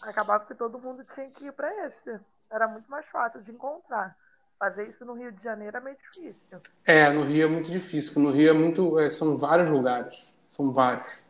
[0.00, 2.20] Acabava que todo mundo tinha que ir para esse.
[2.50, 4.16] Era muito mais fácil de encontrar.
[4.58, 6.60] Fazer isso no Rio de Janeiro é meio difícil.
[6.84, 8.22] É, no Rio é muito difícil.
[8.22, 8.98] No Rio é muito.
[8.98, 10.32] É, são vários lugares.
[10.50, 11.24] São vários.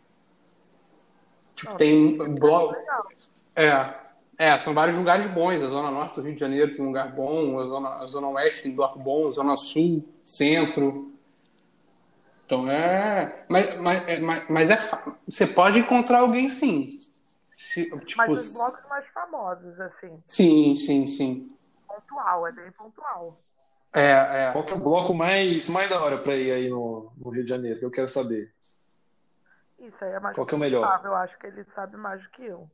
[1.55, 2.77] Tipo, Não, tem bloco.
[3.55, 4.02] É,
[4.43, 5.63] é, são vários lugares bons.
[5.63, 8.29] A Zona Norte do Rio de Janeiro tem um lugar bom, a Zona, a zona
[8.31, 11.13] Oeste tem lugar bom, a Zona Sul, Centro.
[12.45, 13.45] Então é.
[13.49, 14.77] Mas, mas, é, mas, mas é.
[15.29, 16.89] Você pode encontrar alguém sim.
[17.57, 20.21] Tipo, mas os blocos mais famosos, assim.
[20.27, 21.57] Sim, sim, sim.
[21.87, 23.41] Pontual, é bem pontual.
[23.95, 24.53] É, é.
[24.53, 27.45] Qual que é o bloco mais, mais da hora para ir aí no, no Rio
[27.45, 27.79] de Janeiro?
[27.79, 28.53] Que eu quero saber.
[29.79, 31.01] Isso aí é mais Qual que é o melhor?
[31.05, 32.69] Eu acho que ele sabe mais do que eu.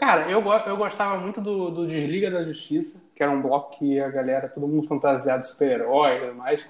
[0.00, 4.00] Cara, eu, eu gostava muito do, do Desliga da Justiça, que era um bloco que
[4.00, 6.66] a galera, todo mundo fantasiado de super-herói e tudo mais.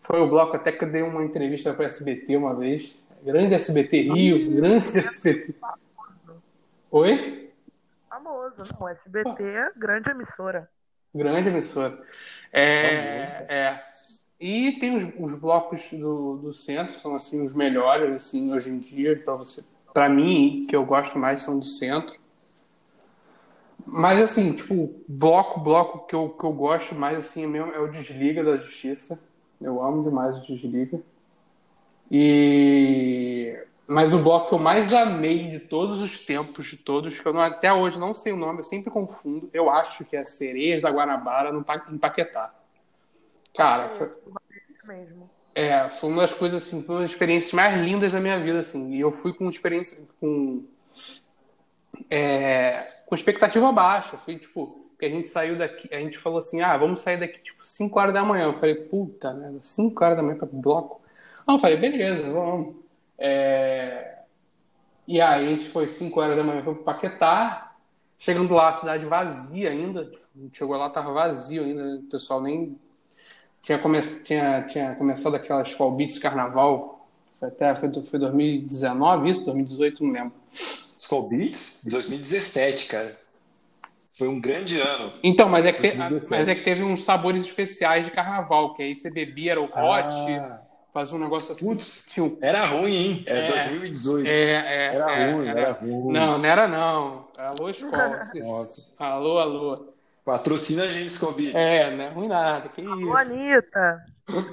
[0.00, 2.98] Foi o bloco até que eu dei uma entrevista para SBT uma vez.
[3.22, 5.54] Grande SBT Rio, grande SBT.
[6.90, 7.52] Oi?
[8.08, 8.88] Famoso, não.
[8.88, 10.66] SBT, é grande emissora.
[11.14, 12.02] Grande emissora.
[12.50, 13.84] É, é.
[14.40, 18.78] E tem os, os blocos do, do centro, são assim os melhores assim hoje em
[18.78, 19.62] dia para você.
[19.92, 22.21] Para mim, que eu gosto mais são do centro.
[23.86, 27.80] Mas assim, tipo, bloco, bloco que eu, que eu gosto mais assim é mesmo é
[27.80, 29.18] o Desliga da Justiça.
[29.60, 31.00] Eu amo demais o Desliga.
[32.10, 33.56] E
[33.88, 37.32] mas o bloco que eu mais amei de todos os tempos, de todos, que eu
[37.32, 39.50] não, até hoje não sei o nome, eu sempre confundo.
[39.52, 42.54] Eu acho que é Sereias da Guanabara no, no Paquetá.
[43.54, 44.10] Cara, foi,
[45.54, 48.60] é, foi uma das coisas assim, foi uma das experiências mais lindas da minha vida
[48.60, 48.92] assim.
[48.92, 50.64] E eu fui com experiência com
[52.12, 54.18] é, com expectativa baixa.
[54.18, 57.40] Foi tipo, que a gente saiu daqui, a gente falou assim, ah, vamos sair daqui
[57.40, 58.44] tipo 5 horas da manhã.
[58.44, 61.00] Eu falei, puta merda, 5 horas da manhã para bloco.
[61.48, 62.76] Não, eu falei, beleza, vamos.
[63.18, 64.18] É...
[65.08, 67.72] E aí a gente foi 5 horas da manhã para Paquetá.
[68.18, 70.02] Chegando lá, a cidade vazia ainda.
[70.36, 71.96] A gente chegou lá, tava vazio ainda.
[71.96, 72.78] O pessoal nem
[73.62, 74.00] tinha, come...
[74.22, 77.08] tinha, tinha começado aquelas Fall Beats Carnaval.
[77.40, 80.34] Foi até foi, foi 2019 isso, 2018, não lembro.
[81.12, 81.80] Skull Beats?
[81.84, 83.18] 2017, cara.
[84.16, 85.12] Foi um grande ano.
[85.22, 88.82] Então, mas é, que te, mas é que teve uns sabores especiais de carnaval, que
[88.82, 90.62] aí você bebia, era o hot, ah.
[90.92, 91.66] fazia um negócio assim.
[91.66, 92.38] Putz, um...
[92.40, 93.24] era ruim, hein?
[93.26, 94.26] Era é, 2018.
[94.26, 95.60] É, é, era é, ruim, era...
[95.60, 95.72] era...
[95.72, 96.12] ruim.
[96.12, 97.28] Não, não era não.
[97.36, 98.30] Alô, escola.
[98.36, 98.94] Nossa.
[98.98, 99.92] Alô, alô.
[100.24, 101.54] Patrocina a gente, Skull Beats.
[101.54, 102.68] É, não é ruim nada.
[102.68, 102.90] Que isso.
[102.90, 104.04] Alô, Anitta.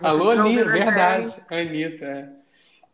[0.01, 1.35] Alô, Anitta, verdade.
[1.49, 2.29] Anitta, é.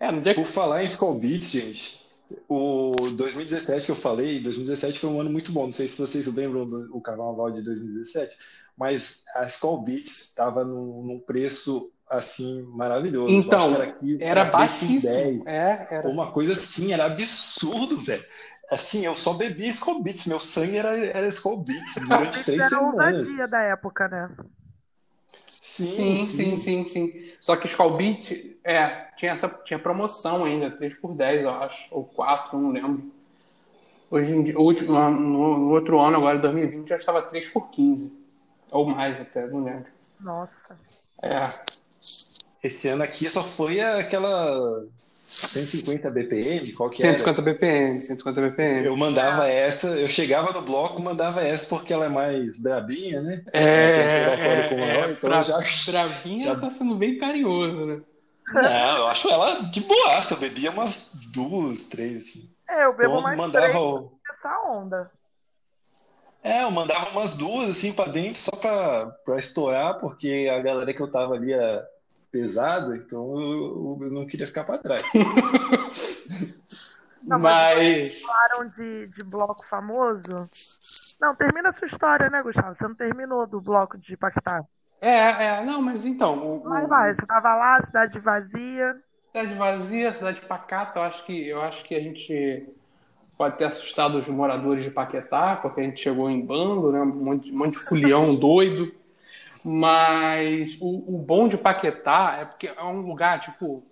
[0.01, 2.04] é no dia Por falar em Skull Beats, gente,
[2.47, 5.65] o 2017 que eu falei, 2017 foi um ano muito bom.
[5.65, 8.35] Não sei se vocês lembram do carnaval de 2017,
[8.77, 13.33] mas a Skull Beats estava num, num, preço assim maravilhoso.
[13.33, 15.13] Então, era, aqui, era, era baixíssimo.
[15.13, 16.07] 10, é, era.
[16.07, 18.23] Uma coisa assim, era absurdo, velho.
[18.71, 22.69] Assim, eu só bebia Skull Beats, meu sangue era, era Skull Beats durante três Era
[22.69, 23.19] semanas.
[23.19, 24.29] ousadia da época, né?
[25.61, 27.31] Sim, Sim, sim, sim, sim.
[27.39, 31.85] Só que Skull Beat, é, tinha essa tinha promoção ainda, 3 por 10, eu acho,
[31.91, 33.03] ou 4, não lembro.
[34.11, 38.11] Hoje em dia, último, no, no outro ano, agora 2020, já estava 3 por 15.
[38.71, 39.85] Ou mais até, não lembro.
[40.19, 40.77] Nossa.
[41.21, 41.47] É.
[42.63, 44.83] Esse ano aqui só foi aquela
[45.27, 47.17] 150 BPM, qual que era?
[47.17, 48.85] 150 BPM, 150 BPM.
[48.85, 53.43] Eu mandava essa, eu chegava no bloco, mandava essa porque ela é mais brabinha, né?
[53.53, 55.59] É, um é, alcoólico maior, é, então pra, já-
[55.91, 58.01] Bravinha já- tá sendo bem carinhoso, né?
[58.53, 62.49] Não, eu acho ela de boaça, eu bebia umas duas, três, assim.
[62.69, 65.11] É, eu bebo Então, mais mandava, três essa onda.
[66.43, 70.93] é, eu mandava umas duas assim pra dentro só pra, pra estourar, porque a galera
[70.93, 71.87] que eu tava ali era
[72.31, 75.01] pesada, então eu, eu não queria ficar pra trás.
[77.23, 78.21] Não, mas- Mas.
[78.21, 80.47] Falaram de, de bloco famoso.
[81.19, 82.75] Não, termina a sua história, né, Gustavo?
[82.75, 84.63] Você não terminou do bloco de Paquetá.
[85.01, 86.57] É, é, não, mas então.
[86.57, 88.95] O, Mas vai, você tava lá, cidade vazia.
[89.27, 92.75] Cidade vazia, cidade pacata, eu acho que eu acho que a gente
[93.37, 97.01] pode ter assustado os moradores de Paquetá, porque a gente chegou em bando, né?
[97.01, 98.91] Um monte, um monte de fulião doido.
[99.63, 103.83] Mas o, o bom de Paquetá é porque é um lugar, tipo,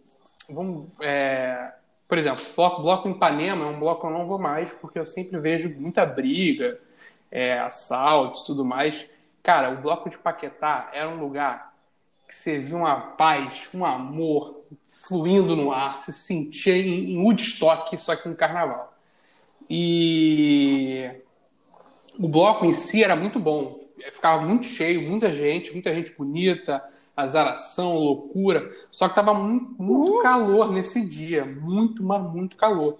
[0.47, 1.73] vamos, é,
[2.07, 4.99] por exemplo, bloco, bloco em Ipanema é um bloco que eu não vou mais, porque
[4.99, 6.79] eu sempre vejo muita briga,
[7.31, 9.05] é, assaltos e tudo mais.
[9.43, 11.73] Cara, o bloco de Paquetá era um lugar
[12.27, 14.55] que você via uma paz, um amor
[15.05, 18.93] fluindo no ar, se sentia em, em Woodstock, só que no carnaval.
[19.69, 21.11] E
[22.17, 23.77] o bloco em si era muito bom,
[24.13, 26.81] ficava muito cheio, muita gente, muita gente bonita,
[27.15, 32.97] azaração, loucura, só que tava muito, muito calor nesse dia, muito, mas muito calor.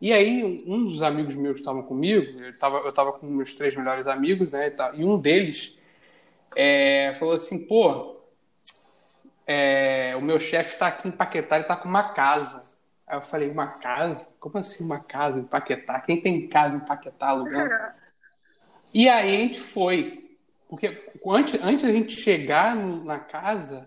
[0.00, 3.54] E aí, um dos amigos meus que estavam comigo, eu tava, eu tava com meus
[3.54, 5.78] três melhores amigos, né, e, e um deles
[6.56, 8.16] é, falou assim, pô,
[9.46, 12.64] é, o meu chefe está aqui em Paquetá, ele está com uma casa.
[13.06, 14.28] Aí eu falei, uma casa?
[14.38, 16.00] Como assim uma casa em Paquetá?
[16.00, 17.70] Quem tem casa em Paquetá alugando?
[18.92, 20.18] E aí a gente foi.
[20.68, 23.86] Porque antes, antes da gente chegar na casa,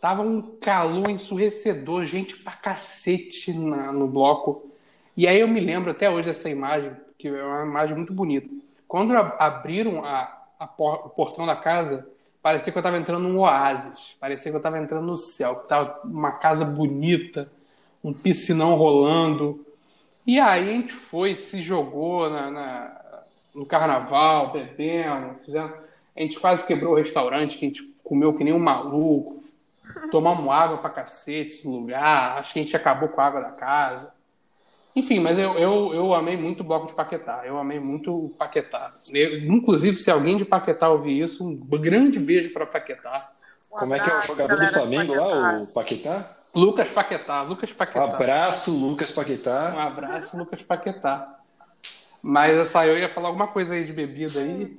[0.00, 4.73] tava um calor ensurrecedor, gente pra cacete na- no bloco.
[5.16, 8.48] E aí eu me lembro até hoje dessa imagem, que é uma imagem muito bonita.
[8.88, 12.06] Quando abriram a- a por- o portão da casa,
[12.42, 15.68] parecia que eu estava entrando num oásis, parecia que eu estava entrando no céu, que
[15.68, 17.50] tava uma casa bonita,
[18.02, 19.58] um piscinão rolando.
[20.26, 23.00] E aí a gente foi, se jogou na, na-
[23.54, 25.72] no carnaval, bebendo, fizemos,
[26.16, 29.42] a gente quase quebrou o restaurante, que a gente comeu que nem um maluco,
[30.10, 33.52] tomamos água pra cacete no lugar, acho que a gente acabou com a água da
[33.52, 34.13] casa.
[34.96, 37.42] Enfim, mas eu, eu, eu amei muito o bloco de Paquetá.
[37.44, 38.94] Eu amei muito o Paquetá.
[39.10, 43.28] Eu- inclusive, se alguém de Paquetá ouvir isso, um grande beijo para Paquetá.
[43.72, 46.30] Um Como é que é o jogador do Flamengo lá, o Paquetá?
[46.54, 48.04] Lucas Paquetá, Lucas Paquetá.
[48.04, 49.82] Abraço, Lucas Um Paquetá.
[49.82, 51.40] abraço, Lucas Paquetá.
[52.22, 54.72] Mas essa eu ia falar alguma coisa aí de bebida aí.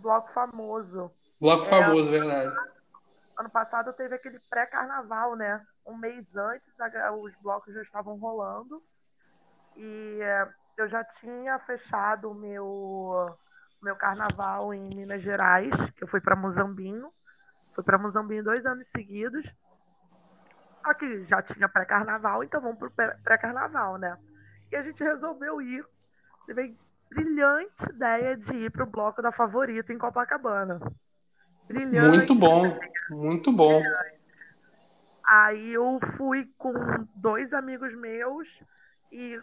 [0.00, 1.10] Bloco famoso.
[1.40, 1.68] Bloco É.
[1.68, 2.54] famoso, verdade.
[3.36, 5.60] Ano passado teve aquele pré-carnaval, né?
[5.84, 6.66] Um mês antes
[7.20, 8.80] os blocos já estavam rolando.
[9.78, 13.28] E é, eu já tinha fechado o meu,
[13.80, 17.08] meu carnaval em Minas Gerais, que eu fui para Muzambinho.
[17.74, 19.46] Fui para Muzambinho dois anos seguidos.
[20.84, 24.16] Só que já tinha pré-carnaval, então vamos pro pré- pré-carnaval, né?
[24.72, 25.84] E a gente resolveu ir.
[26.46, 26.76] Teve
[27.10, 30.78] brilhante ideia de ir pro bloco da favorita em Copacabana.
[31.68, 32.16] Brilhante.
[32.16, 32.78] Muito bom,
[33.10, 33.82] muito bom.
[35.24, 36.72] Aí eu fui com
[37.14, 38.48] dois amigos meus
[39.12, 39.38] e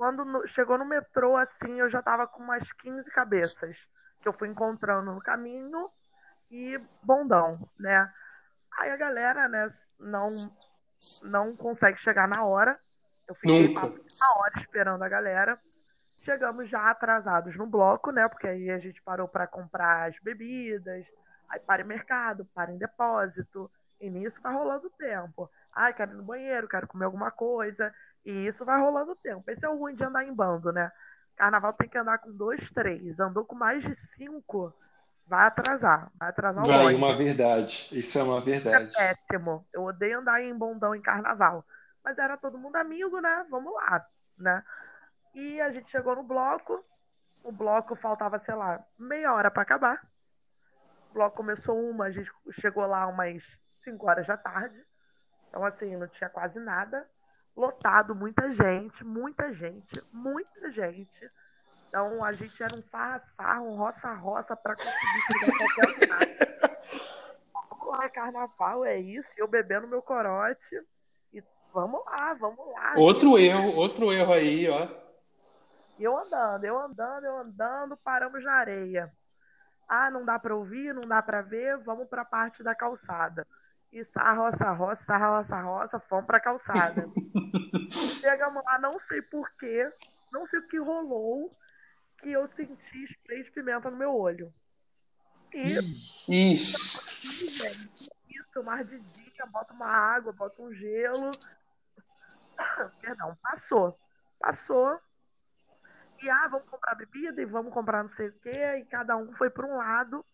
[0.00, 3.76] quando no- chegou no metrô, assim, eu já tava com umas 15 cabeças
[4.22, 5.86] que eu fui encontrando no caminho
[6.50, 8.10] e bondão, né?
[8.78, 9.66] Aí a galera, né,
[9.98, 10.30] não,
[11.24, 12.78] não consegue chegar na hora.
[13.28, 13.86] Eu fiquei Nunca.
[13.86, 15.58] uma hora esperando a galera.
[16.24, 18.26] Chegamos já atrasados no bloco, né?
[18.26, 21.06] Porque aí a gente parou para comprar as bebidas,
[21.50, 23.70] aí para em mercado, para em depósito.
[24.00, 25.50] E nisso vai rolando o tempo.
[25.74, 27.94] Ai, quero ir no banheiro, quero comer alguma coisa.
[28.24, 29.50] E isso vai rolando o tempo.
[29.50, 30.90] Esse é o ruim de andar em bando, né?
[31.36, 33.18] Carnaval tem que andar com dois, três.
[33.20, 34.74] Andou com mais de cinco,
[35.26, 36.10] vai atrasar.
[36.18, 36.94] Vai atrasar o Vai, ônibus.
[36.94, 37.88] uma verdade.
[37.92, 38.40] Isso é uma
[38.72, 38.92] É verdade.
[38.96, 39.66] péssimo.
[39.72, 41.64] Eu odeio andar em bondão em carnaval.
[42.04, 43.46] Mas era todo mundo amigo, né?
[43.50, 44.04] Vamos lá,
[44.38, 44.64] né?
[45.34, 46.84] E a gente chegou no bloco.
[47.44, 50.00] O bloco faltava, sei lá, meia hora para acabar.
[51.10, 53.42] O bloco começou uma, a gente chegou lá umas
[53.82, 54.84] 5 horas da tarde.
[55.48, 57.08] Então, assim, não tinha quase nada.
[57.60, 61.30] Lotado, muita gente, muita gente, muita gente.
[61.88, 66.28] Então a gente era um sarra-sarra, um roça-roça para conseguir chegar qualquer lugar.
[67.68, 69.32] Vamos lá, carnaval, é isso.
[69.36, 70.76] Eu bebendo meu corote.
[71.32, 71.42] E
[71.72, 72.94] vamos lá, vamos lá.
[72.96, 73.48] Outro gente.
[73.48, 74.88] erro, outro erro aí, ó.
[75.98, 79.10] Eu andando, eu andando, eu andando, paramos na areia.
[79.88, 83.44] Ah, não dá para ouvir, não dá para ver, vamos para a parte da calçada.
[83.92, 87.10] E roça, roça, roça, roça, fomos pra calçada.
[88.20, 89.84] Chegamos lá, não sei porquê,
[90.32, 91.52] não sei o que rolou,
[92.22, 94.54] que eu senti spray de pimenta no meu olho.
[95.52, 96.52] E.
[96.52, 96.78] Isso.
[98.30, 101.32] Isso, mais de dia, bota uma água, bota um gelo.
[103.02, 103.98] Perdão, passou.
[104.38, 105.00] Passou.
[106.22, 108.76] E ah, vamos comprar bebida e vamos comprar não sei o quê.
[108.78, 110.24] E cada um foi para um lado.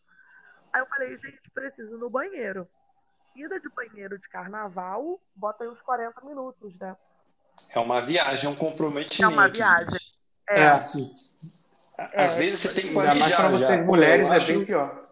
[0.74, 2.68] Aí eu falei, gente, preciso no banheiro
[3.36, 6.96] ida de banheiro de carnaval, bota aí uns 40 minutos, né?
[7.70, 9.22] É uma viagem, é um comprometimento.
[9.22, 9.98] É uma viagem.
[10.48, 11.14] É, é assim.
[11.98, 13.18] Às é, vezes você tem que planejar.
[13.18, 15.06] mais para vocês mulheres é bem pior.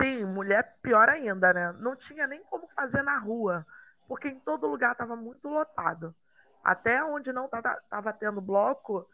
[0.00, 1.72] Sim, mulher pior ainda, né?
[1.80, 3.64] Não tinha nem como fazer na rua,
[4.08, 6.14] porque em todo lugar estava muito lotado.
[6.62, 9.04] Até onde não estava tendo bloco,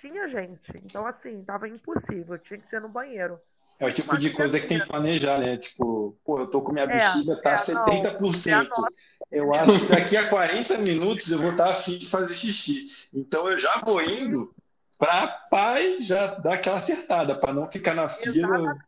[0.00, 0.76] tinha gente.
[0.84, 3.38] Então, assim, estava impossível, tinha que ser no banheiro.
[3.78, 5.56] É o tipo de coisa que tem que planejar, né?
[5.56, 8.68] Tipo, pô, eu tô com minha é, bexiga, tá é, 70%.
[8.68, 8.88] Não,
[9.30, 12.86] eu acho que daqui a 40 minutos eu vou estar afim de fazer xixi.
[13.12, 14.54] Então eu já vou indo
[14.96, 18.58] para pai já dar aquela acertada, para não ficar na fila.
[18.58, 18.80] Exato.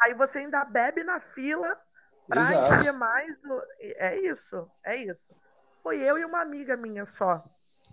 [0.00, 1.76] Aí você ainda bebe na fila
[2.26, 3.38] para encher mais.
[3.40, 3.60] Do...
[3.80, 5.34] É isso, é isso.
[5.82, 7.40] Foi eu e uma amiga minha só,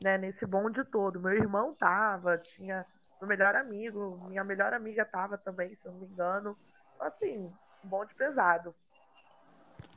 [0.01, 0.17] né?
[0.17, 1.19] Nesse bonde todo.
[1.19, 2.85] Meu irmão tava, tinha
[3.19, 6.57] meu melhor amigo, minha melhor amiga tava também, se eu não me engano.
[6.99, 7.51] Assim,
[7.83, 8.73] um bonde pesado.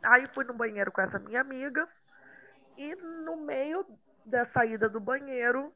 [0.02, 1.88] Aí fui no banheiro com essa minha amiga
[2.76, 3.86] e no meio
[4.24, 5.72] da saída do banheiro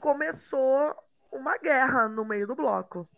[0.00, 0.96] começou
[1.30, 3.08] uma guerra no meio do bloco.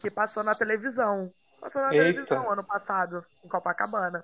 [0.00, 1.28] Que passou na televisão.
[1.60, 2.04] Passou na Eita.
[2.04, 4.22] televisão ano passado, em Copacabana.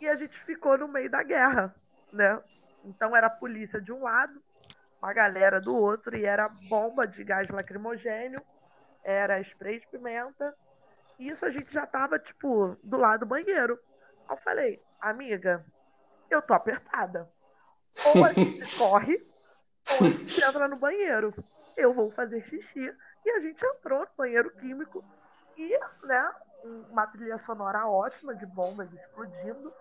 [0.00, 1.74] E a gente ficou no meio da guerra,
[2.12, 2.40] né?
[2.84, 4.42] Então era a polícia de um lado,
[5.02, 8.42] uma galera do outro e era bomba de gás lacrimogênio,
[9.02, 10.54] era spray de pimenta.
[11.18, 13.78] E isso a gente já tava, tipo, do lado do banheiro.
[14.28, 15.64] Aí eu falei, amiga,
[16.30, 17.28] eu tô apertada.
[18.14, 19.16] Ou a gente corre,
[19.90, 21.32] ou a gente entra no banheiro.
[21.76, 22.94] Eu vou fazer xixi.
[23.24, 25.04] E a gente entrou no banheiro químico
[25.56, 26.32] e, né,
[26.90, 29.72] uma trilha sonora ótima de bombas explodindo.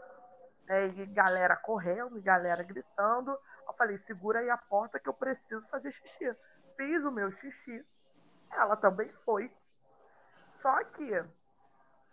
[0.66, 3.38] Né, e galera correndo, e galera gritando.
[3.70, 6.36] Eu falei, segura aí a porta que eu preciso fazer xixi.
[6.76, 7.80] Fiz o meu xixi.
[8.54, 9.52] Ela também foi.
[10.56, 11.24] Só que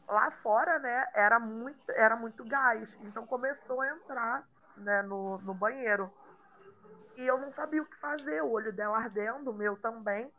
[0.06, 2.94] lá fora, né, era muito, era muito gás.
[3.00, 6.12] Então começou a entrar né, no, no banheiro.
[7.16, 8.42] E eu não sabia o que fazer.
[8.42, 10.30] O olho dela ardendo, o meu também.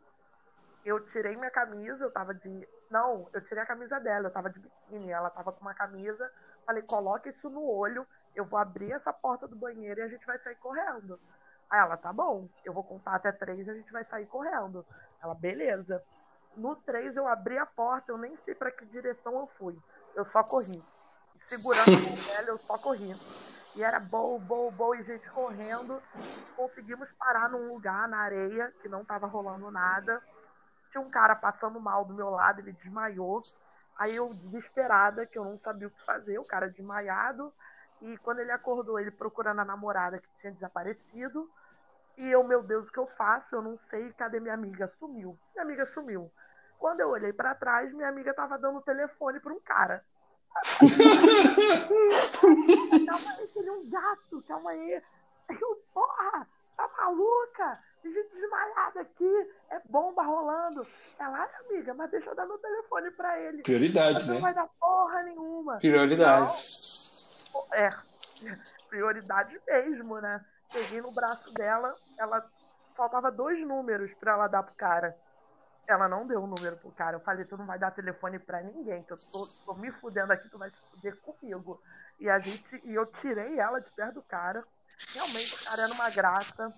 [0.84, 2.68] Eu tirei minha camisa, eu tava de.
[2.88, 5.10] Não, eu tirei a camisa dela, eu tava de biquíni.
[5.10, 6.32] Ela tava com uma camisa.
[6.64, 10.26] Falei, coloca isso no olho eu vou abrir essa porta do banheiro e a gente
[10.26, 11.18] vai sair correndo.
[11.70, 14.84] Aí ela, tá bom, eu vou contar até três e a gente vai sair correndo.
[15.22, 16.02] Ela, beleza.
[16.56, 19.78] No três eu abri a porta, eu nem sei para que direção eu fui.
[20.14, 20.82] Eu só corri.
[21.46, 23.14] Segurando mão dela, eu só corri.
[23.74, 26.02] E era bom, bom, bom, e gente correndo.
[26.56, 30.20] Conseguimos parar num lugar na areia, que não tava rolando nada.
[30.90, 33.42] Tinha um cara passando mal do meu lado, ele desmaiou.
[33.96, 37.52] Aí eu, desesperada, que eu não sabia o que fazer, o cara desmaiado.
[38.00, 41.50] E quando ele acordou, ele procurando a namorada que tinha desaparecido.
[42.16, 43.54] E eu, meu Deus, o que eu faço?
[43.54, 44.12] Eu não sei.
[44.12, 44.86] Cadê minha amiga?
[44.86, 45.38] Sumiu.
[45.52, 46.30] Minha amiga sumiu.
[46.78, 50.04] Quando eu olhei para trás, minha amiga tava dando o telefone para um cara.
[53.06, 55.02] calma aí, ele é um gato, calma aí.
[55.48, 57.78] Eu, porra, tá maluca?
[58.02, 60.86] Tem gente desmaiada aqui, é bomba rolando.
[61.18, 63.62] Ela, ai, amiga, mas deixa eu dar meu telefone pra ele.
[63.62, 64.34] Prioridades, né?
[64.34, 65.78] Não vai dar porra nenhuma.
[65.78, 67.07] Prioridades
[67.72, 67.90] é,
[68.88, 70.44] prioridade mesmo, né?
[70.72, 72.44] Peguei no braço dela, ela
[72.96, 75.16] faltava dois números para ela dar pro cara.
[75.86, 77.16] Ela não deu o número pro cara.
[77.16, 80.32] Eu falei, tu não vai dar telefone para ninguém, que eu tô, tô, me fudendo
[80.32, 81.80] aqui, tu vai se fuder comigo.
[82.20, 84.62] E a gente, e eu tirei ela de perto do cara.
[85.14, 86.70] Realmente o cara era uma graça.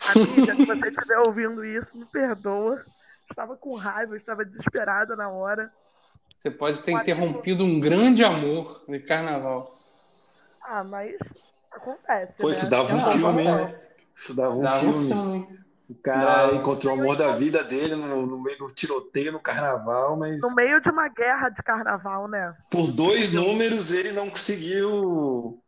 [0.00, 2.84] Amiga, se você estiver ouvindo isso, me perdoa.
[3.30, 5.72] Estava com raiva, estava desesperada na hora.
[6.38, 9.77] Você pode ter interrompido um grande amor de carnaval.
[10.70, 11.16] Ah, mas
[11.72, 12.34] acontece.
[12.42, 12.56] Pô, né?
[12.56, 13.74] isso dava um filme, hein?
[14.14, 15.14] Isso dava um dava filme.
[15.14, 15.46] Um
[15.88, 16.56] O cara não.
[16.56, 20.38] encontrou o amor da vida dele no, no, meio do tiroteio no carnaval, mas.
[20.42, 22.54] No meio de uma guerra de carnaval, né?
[22.70, 25.58] Por dois números ele não conseguiu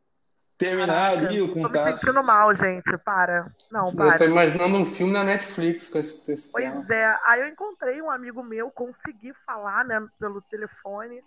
[0.59, 1.73] terminar Caraca, ali o contato.
[1.73, 2.99] Tô me sentindo mal, gente.
[2.99, 3.47] Para.
[3.73, 4.09] Não, para.
[4.09, 6.51] Eu tô imaginando um filme na Netflix com esse texto.
[6.53, 7.19] Pois é.
[7.25, 11.23] Aí eu encontrei um amigo meu, consegui falar, né, pelo telefone.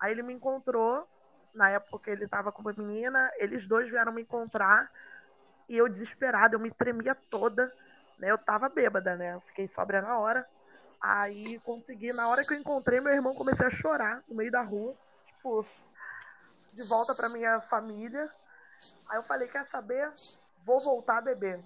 [0.00, 1.06] Aí ele me encontrou.
[1.54, 3.30] Na época ele tava com uma menina.
[3.36, 4.90] Eles dois vieram me encontrar.
[5.68, 7.70] E eu desesperada, eu me tremia toda.
[8.18, 8.30] Né?
[8.30, 9.40] Eu tava bêbada, né?
[9.48, 10.46] Fiquei sóbria na hora.
[11.00, 14.62] Aí consegui, na hora que eu encontrei meu irmão, comecei a chorar no meio da
[14.62, 14.94] rua.
[15.36, 15.64] Tipo,
[16.74, 18.28] de volta pra minha família.
[19.08, 20.10] Aí eu falei, quer saber?
[20.64, 21.58] Vou voltar a beber.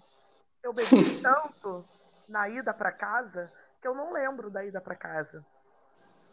[0.62, 1.84] Eu bebi tanto
[2.28, 5.44] na ida para casa que eu não lembro da ida para casa.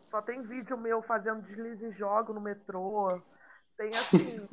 [0.10, 3.22] Só tem vídeo meu fazendo deslize e jogo no metrô.
[3.80, 4.46] Tem assim.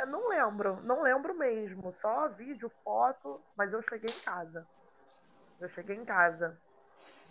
[0.00, 1.94] é, não lembro, não lembro mesmo.
[2.00, 4.66] Só vídeo, foto, mas eu cheguei em casa.
[5.60, 6.58] Eu cheguei em casa,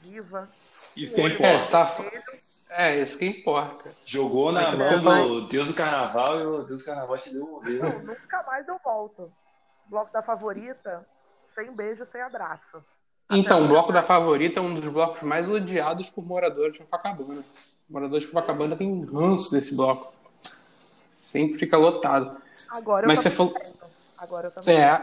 [0.02, 0.48] viva.
[0.96, 2.22] Isso é importante.
[2.70, 3.92] É, isso que importa.
[4.06, 7.60] Jogou na mão do Deus do Carnaval e o Deus do Carnaval te deu um
[7.60, 7.82] beijo.
[7.82, 9.24] Não, nunca mais eu volto.
[9.90, 11.04] Bloco da favorita,
[11.56, 12.86] sem beijo, sem abraço.
[13.32, 17.44] Então, o bloco da favorita é um dos blocos mais odiados por moradores de Copacabana.
[17.90, 20.21] Moradores de Copacabana têm ranço desse bloco.
[21.32, 22.36] Sempre fica lotado.
[22.70, 23.54] Agora eu mas você falou...
[24.18, 24.76] Agora eu também.
[24.76, 25.02] É,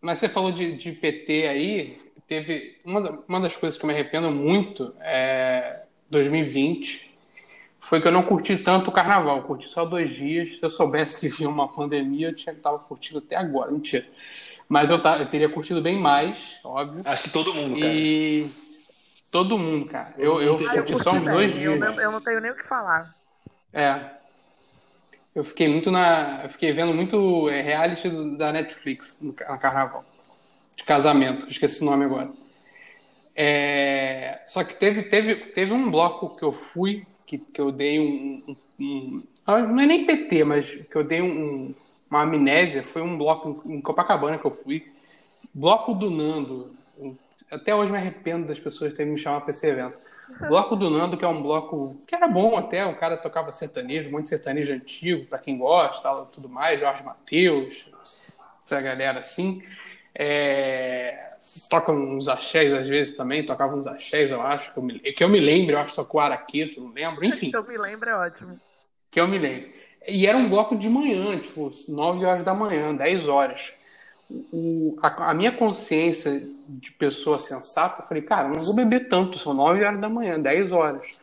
[0.00, 3.92] mas você falou de, de PT aí, teve uma, uma das coisas que eu me
[3.92, 7.10] arrependo muito é 2020
[7.78, 9.38] foi que eu não curti tanto o carnaval.
[9.38, 10.58] Eu curti só dois dias.
[10.58, 13.70] Se eu soubesse que vinha uma pandemia, eu tinha tava curtindo até agora.
[13.70, 14.06] Mentira.
[14.68, 17.02] Mas eu, eu teria curtido bem mais, óbvio.
[17.04, 17.92] Acho que todo mundo, cara.
[17.92, 18.50] E
[19.30, 20.14] todo mundo, cara.
[20.16, 21.80] Eu, eu, eu curti só uns dois dias.
[21.80, 23.12] Eu, eu não tenho nem o que falar.
[23.72, 24.19] É.
[25.40, 26.42] Eu fiquei muito na.
[26.42, 30.04] Eu fiquei vendo muito é, reality da Netflix no, no carnaval.
[30.76, 32.28] De casamento, esqueci o nome agora.
[33.34, 37.98] É, só que teve, teve, teve um bloco que eu fui, que, que eu dei
[37.98, 41.74] um, um, um, ah, Não é nem PT, mas que eu dei um,
[42.10, 42.82] uma amnésia.
[42.82, 44.92] Foi um bloco em Copacabana que eu fui.
[45.54, 46.70] Bloco do Nando.
[47.50, 49.96] Até hoje me arrependo das pessoas terem me chamado para esse evento.
[50.48, 54.10] Bloco do Nando, que é um bloco que era bom até, o cara tocava sertanejo,
[54.10, 57.90] muito sertanejo antigo, para quem gosta, tudo mais, Jorge Matheus,
[58.64, 59.62] essa galera assim.
[60.14, 61.30] É
[61.68, 65.24] toca uns axés às vezes também, tocava uns axés, eu acho, que eu me, que
[65.24, 67.50] eu me lembro, eu acho que tocou Araqueto, não lembro, enfim.
[67.50, 68.60] Que eu me lembro é ótimo.
[69.10, 69.68] Que eu me lembro.
[70.06, 73.72] E era um bloco de manhã, tipo, 9 horas da manhã, 10 horas.
[74.52, 76.42] O, a, a, minha consciência
[76.78, 80.38] de pessoa sensata, eu falei, cara, não vou beber tanto, são 9 horas da manhã,
[80.38, 81.20] 10 horas.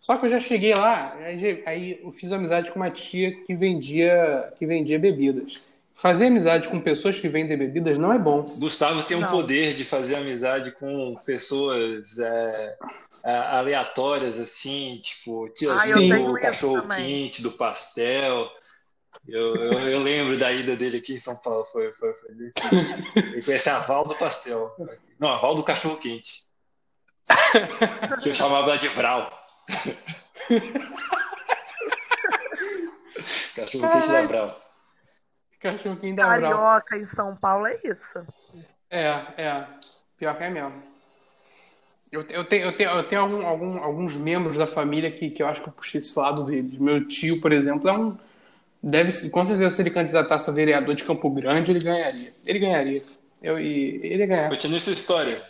[0.00, 3.54] Só que eu já cheguei lá, aí, aí eu fiz amizade com uma tia que
[3.54, 5.60] vendia, que vendia bebidas.
[5.94, 8.42] Fazer amizade com pessoas que vendem bebidas não é bom.
[8.58, 12.76] Gustavo tem um poder de fazer amizade com pessoas é,
[13.24, 18.50] é aleatórias, assim, tipo, ah, o cachorro quente, do pastel.
[19.26, 21.64] Eu, eu, eu, lembro da ida dele aqui em São Paulo.
[21.72, 22.30] Foi, foi, foi,
[23.16, 24.74] ele conhece a Val do Pastel.
[25.18, 26.44] Não, a Val do Cachorro Quente.
[28.22, 29.30] Que eu chamava de Vral.
[33.54, 34.66] cachorro Quente da Vral.
[35.60, 37.00] Cachorrinho da Carioca Brau.
[37.00, 38.26] em São Paulo é isso.
[38.90, 39.66] É, é.
[40.18, 40.82] Pior que é mesmo.
[42.12, 45.42] Eu, eu tenho, eu tenho, eu tenho algum, algum, alguns membros da família que, que
[45.42, 46.78] eu acho que eu puxei esse lado deles.
[46.78, 48.16] Meu tio, por exemplo, é um.
[48.82, 52.32] Deve, com certeza, se ele candidatasse a vereador de Campo Grande, ele ganharia.
[52.44, 53.02] Ele ganharia.
[53.42, 54.48] Eu, e, ele ia ganhar.
[54.48, 55.42] Continua essa história.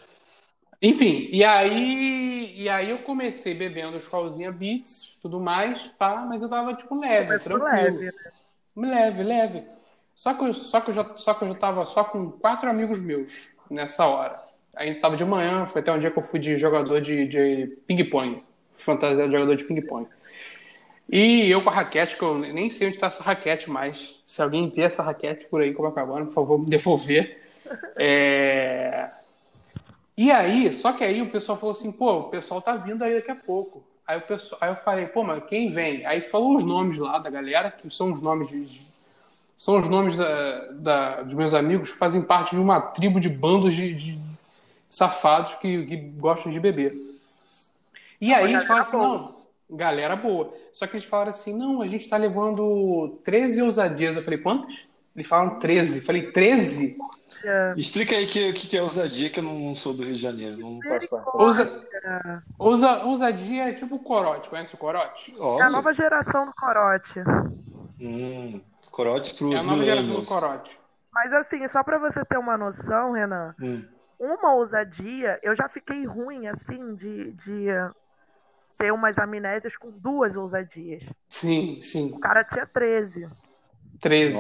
[0.81, 6.49] Enfim, e aí, e aí eu comecei bebendo Escolzinha Beats, tudo mais, pá, mas eu
[6.49, 7.65] tava, tipo, leve, tranquilo.
[7.65, 8.13] Leve, né?
[8.77, 9.63] leve, leve.
[10.15, 12.69] Só que, eu, só, que eu já, só que eu já tava só com quatro
[12.69, 14.39] amigos meus nessa hora.
[14.75, 17.67] Aí tava de manhã, foi até um dia que eu fui de jogador de, de
[17.87, 18.43] ping-pong.
[18.77, 20.07] Fantasia de jogador de ping-pong.
[21.09, 24.17] E eu com a raquete, que eu nem sei onde está essa raquete mais.
[24.25, 27.45] Se alguém vê essa raquete por aí, como acabando, por favor, me devolver.
[27.97, 29.11] É...
[30.17, 33.17] E aí, só que aí o pessoal falou assim, pô, o pessoal tá vindo aí
[33.17, 33.83] daqui a pouco.
[34.07, 36.07] Aí, o pessoal, aí eu falei, pô, mas quem vem?
[36.07, 38.87] Aí falou os nomes lá da galera, que são os nomes de
[39.57, 43.29] são os nomes da, da, dos meus amigos que fazem parte de uma tribo de
[43.29, 44.19] bandos de, de
[44.89, 46.95] safados que, que, gostam de beber.
[48.21, 50.53] E aí eles falaram assim, não, galera boa.
[50.77, 54.15] Só que eles falaram assim, não, a gente está levando 13 ousadias.
[54.15, 54.85] Eu falei, quantos?
[55.15, 55.97] Eles falaram 13.
[55.97, 56.99] Eu falei, 13?
[57.43, 57.75] É.
[57.79, 60.59] Explica aí o que, que é ousadia, que eu não sou do Rio de Janeiro,
[60.59, 61.43] não posso falar.
[61.43, 61.85] Ousa,
[62.59, 65.35] ousa, ousadia é tipo o corote, conhece o corote?
[65.59, 67.21] É a nova geração do corote.
[67.99, 68.61] Hum.
[68.91, 70.79] Corote pro É a nova geração do corote.
[71.11, 73.83] Mas assim, só para você ter uma noção, Renan, hum.
[74.21, 77.71] uma ousadia, eu já fiquei ruim, assim, de, de
[78.77, 81.05] ter umas amnésias com duas ousadias.
[81.29, 82.13] Sim, sim.
[82.15, 83.29] O cara tinha 13.
[84.01, 84.37] 13.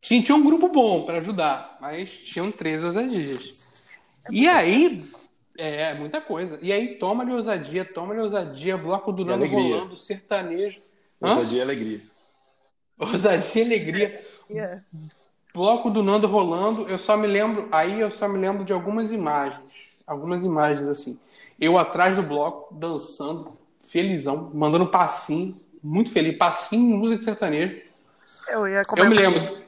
[0.00, 3.66] Tinha, tinha um grupo bom para ajudar, mas tinham 13 ousadias.
[4.30, 5.10] E aí,
[5.56, 6.58] é, muita coisa.
[6.62, 10.80] E aí, toma-lhe ousadia, toma-lhe ousadia, bloco do Nando rolando, sertanejo.
[11.20, 12.00] Ousadia e alegria.
[12.98, 14.26] Ousadia e alegria.
[14.50, 14.82] Yeah.
[15.52, 19.10] Bloco do Nando rolando, eu só me lembro, aí eu só me lembro de algumas
[19.10, 19.98] imagens.
[20.06, 21.18] Algumas imagens assim.
[21.58, 23.58] Eu atrás do bloco, dançando,
[23.90, 27.80] felizão, mandando passinho, muito feliz, passinho, música de sertanejo.
[28.48, 29.62] Eu ia Eu me lembro.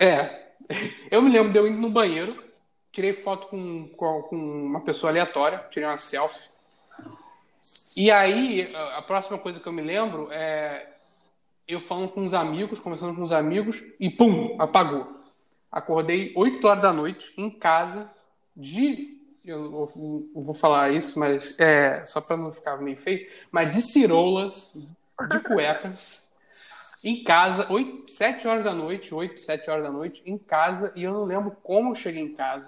[0.00, 0.42] é.
[1.10, 2.42] Eu me lembro de eu indo no banheiro,
[2.90, 6.48] tirei foto com, com, com uma pessoa aleatória, tirei uma selfie.
[7.94, 10.94] E aí, a próxima coisa que eu me lembro é
[11.66, 15.06] eu falando com uns amigos, conversando com uns amigos, e pum, apagou.
[15.70, 18.10] Acordei 8 horas da noite, em casa,
[18.56, 19.08] de.
[19.44, 23.82] Eu, eu, vou falar isso, mas é só para não ficar meio feio, mas de
[23.82, 24.72] ciroulas,
[25.30, 26.22] de cuecas,
[27.02, 31.02] em casa, 8, 7 horas da noite, 8, 7 horas da noite, em casa, e
[31.02, 32.66] eu não lembro como eu cheguei em casa,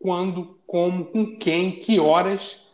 [0.00, 2.66] quando, como, com quem, que horas.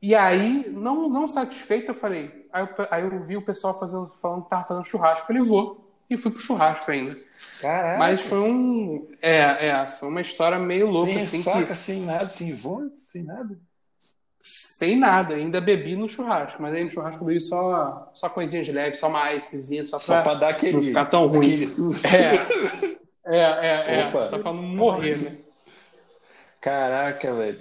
[0.00, 2.30] E aí, não, não satisfeito, eu falei.
[2.52, 5.22] Aí eu, aí eu vi o pessoal fazendo, falando que tava fazendo churrasco.
[5.22, 5.83] Eu falei, vou.
[6.08, 7.16] E fui pro churrasco ainda.
[7.60, 7.98] Caraca.
[7.98, 9.08] Mas foi um.
[9.22, 11.12] É, é, foi uma história meio louca.
[11.12, 11.74] Sem assim, saca, que...
[11.74, 13.58] sem nada, sem vômito, sem nada.
[14.42, 18.98] Sem nada, ainda bebi no churrasco, mas aí no churrasco bebi só, só coisinhas leves,
[18.98, 21.46] só uma icezinha, só pra, só pra dar aquele, não ficar tão ruim.
[21.46, 22.06] Aquele susto.
[23.26, 25.38] É, é, é, é só pra não morrer, né?
[26.60, 27.60] Caraca, velho.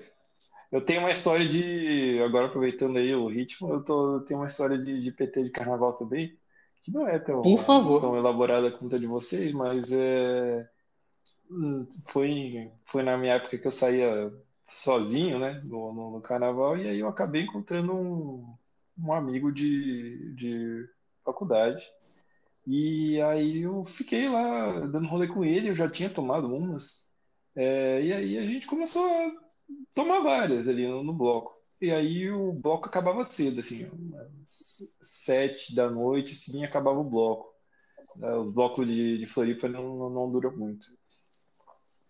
[0.69, 2.19] Eu tenho uma história de.
[2.25, 5.49] Agora aproveitando aí o ritmo, eu, tô, eu tenho uma história de, de PT de
[5.51, 6.37] carnaval também,
[6.83, 8.01] que não é tão, Por favor.
[8.01, 10.69] tão elaborada quanto a de vocês, mas é,
[12.07, 14.31] foi, foi na minha época que eu saía
[14.67, 18.55] sozinho, né, no, no, no carnaval, e aí eu acabei encontrando um,
[18.97, 20.89] um amigo de, de
[21.23, 21.83] faculdade.
[22.65, 27.07] E aí eu fiquei lá dando rolê com ele, eu já tinha tomado umas.
[27.55, 29.31] É, e aí a gente começou a
[29.93, 31.52] tomar várias ali no, no, bloco.
[31.83, 33.91] E aí o bloco acabava cedo, assim,
[34.45, 37.53] sete da noite, assim, acabava o bloco.
[38.21, 40.85] É, o bloco de, de Floripa não, não, não dura muito.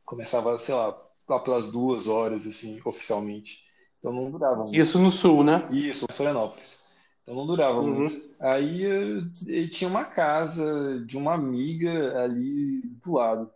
[0.06, 0.96] Começava, sei lá,
[1.28, 3.64] lá pelas duas horas, assim, oficialmente.
[3.98, 4.76] Então não durava muito.
[4.76, 5.68] Isso no sul, né?
[5.72, 6.84] Isso, Florianópolis.
[7.24, 8.02] Então não durava uhum.
[8.02, 8.36] muito.
[8.40, 13.50] Aí ele tinha uma casa de uma amiga ali do lado.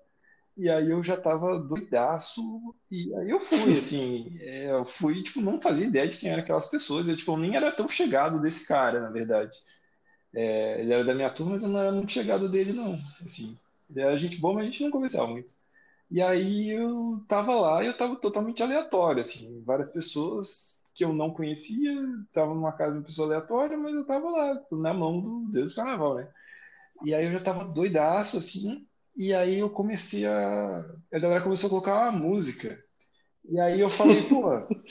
[0.58, 2.42] E aí eu já tava doidaço,
[2.90, 6.42] e aí eu fui, assim, é, eu fui, tipo, não fazia ideia de quem eram
[6.42, 9.56] aquelas pessoas, eu, tipo, nem era tão chegado desse cara, na verdade.
[10.34, 13.58] É, ele era da minha turma, mas eu não era muito chegado dele, não, assim.
[13.90, 15.56] Ele era gente boa, mas a gente não conversava muito.
[16.10, 21.14] E aí eu tava lá e eu tava totalmente aleatório, assim, várias pessoas que eu
[21.14, 21.94] não conhecia,
[22.34, 25.74] tava numa casa de uma pessoa aleatória, mas eu tava lá, na mão do Deus
[25.74, 26.28] do Carnaval, né?
[27.04, 28.87] E aí eu já tava doidaço, assim,
[29.18, 30.86] e aí eu comecei a.
[31.12, 32.78] A galera começou a colocar uma música.
[33.50, 34.44] E aí eu falei, pô,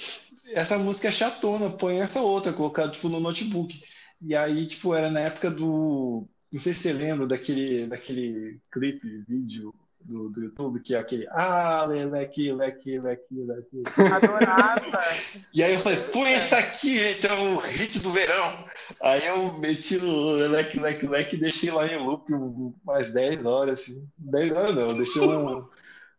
[0.53, 3.81] essa música é chatona, põe essa outra, colocar tipo, no notebook.
[4.21, 6.27] E aí, tipo, era na época do.
[6.51, 11.27] Não sei se você lembra daquele, daquele clipe, vídeo do, do YouTube, que é aquele
[11.31, 13.83] Ah, leque, leque, leque, leque.
[14.13, 15.05] Adorava.
[15.53, 18.65] e aí eu falei, põe essa aqui, gente, é o hit do verão.
[19.03, 24.09] Aí eu meti leque, leque, leque e deixei lá em loop umas 10 horas, assim.
[24.19, 25.67] 10 horas não, deixei um.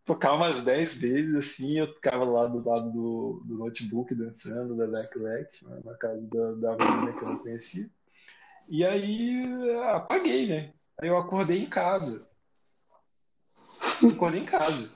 [0.05, 4.85] Tocar umas 10 vezes, assim, eu ficava lá do lado do, do notebook dançando, da
[4.85, 5.19] Leque
[5.83, 7.89] na casa da, da menina que eu não conhecia.
[8.69, 9.45] E aí
[9.89, 10.73] apaguei, né?
[11.01, 12.25] Aí eu acordei em casa
[14.05, 14.89] acordei em casa.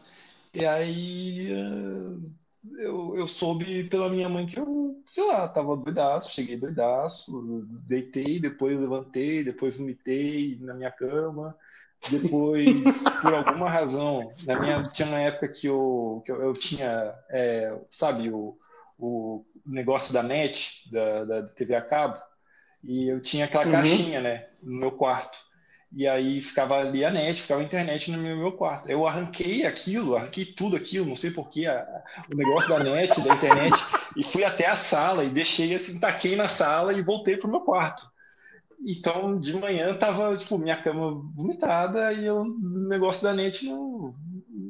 [0.54, 2.32] E aí eh,
[2.78, 8.39] eu, eu soube pela minha mãe que eu, sei lá, tava doidaço, cheguei doidaço, deitei,
[8.39, 11.55] depois levantei, depois vomitei na minha cama.
[12.09, 12.66] Depois,
[13.22, 17.78] por alguma razão, na minha, tinha uma época que eu, que eu, eu tinha, é,
[17.91, 18.57] sabe, o,
[18.97, 22.20] o negócio da net, da, da TV a cabo,
[22.84, 23.72] e eu tinha aquela uhum.
[23.72, 25.38] caixinha, né, no meu quarto.
[25.94, 28.89] E aí ficava ali a net, ficava a internet no meu, quarto.
[28.89, 31.66] Eu arranquei aquilo, arranquei tudo aquilo, não sei porquê,
[32.34, 33.78] o negócio da net, da internet,
[34.16, 37.60] e fui até a sala e deixei assim, taquei na sala e voltei pro meu
[37.62, 38.10] quarto.
[38.84, 42.46] Então, de manhã tava, tipo, minha cama vomitada e o
[42.88, 44.16] negócio da net no,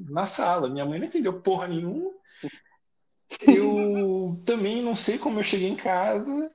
[0.09, 0.69] na sala.
[0.69, 2.11] Minha mãe não entendeu porra nenhuma.
[3.47, 6.51] Eu também não sei como eu cheguei em casa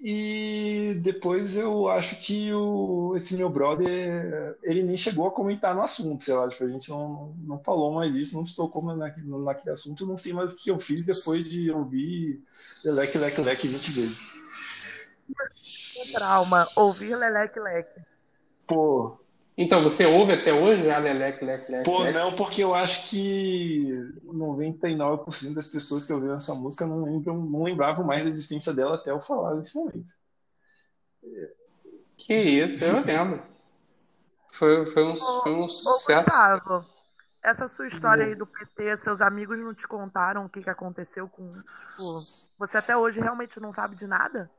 [0.00, 5.82] e depois eu acho que o, esse meu brother, ele nem chegou a comentar no
[5.82, 9.26] assunto, sei lá, tipo, a gente não, não falou mais isso, não tocou mais naquele,
[9.26, 12.42] naquele assunto, não sei mais o que eu fiz depois de ouvir
[12.84, 14.34] Leleque, Leque, Leque 20 vezes.
[15.54, 18.00] Que trauma, ouvir Leleque, Leque.
[18.66, 19.18] Pô,
[19.56, 22.12] Então, você ouve até hoje a Lelec, Lec, Lec, Pô, Lec?
[22.12, 23.86] não, porque eu acho que
[24.26, 28.96] 99% das pessoas que ouviram essa música não lembram, não lembravam mais da existência dela
[28.96, 30.12] até eu falar nesse momento.
[32.16, 33.42] Que isso, eu lembro.
[34.50, 36.24] Foi, foi, um, foi um Ô, sucesso.
[36.24, 36.84] Gustavo,
[37.44, 41.28] essa sua história aí do PT, seus amigos não te contaram o que, que aconteceu
[41.28, 41.48] com.
[41.50, 42.22] Tipo,
[42.58, 44.50] você até hoje realmente não sabe de nada?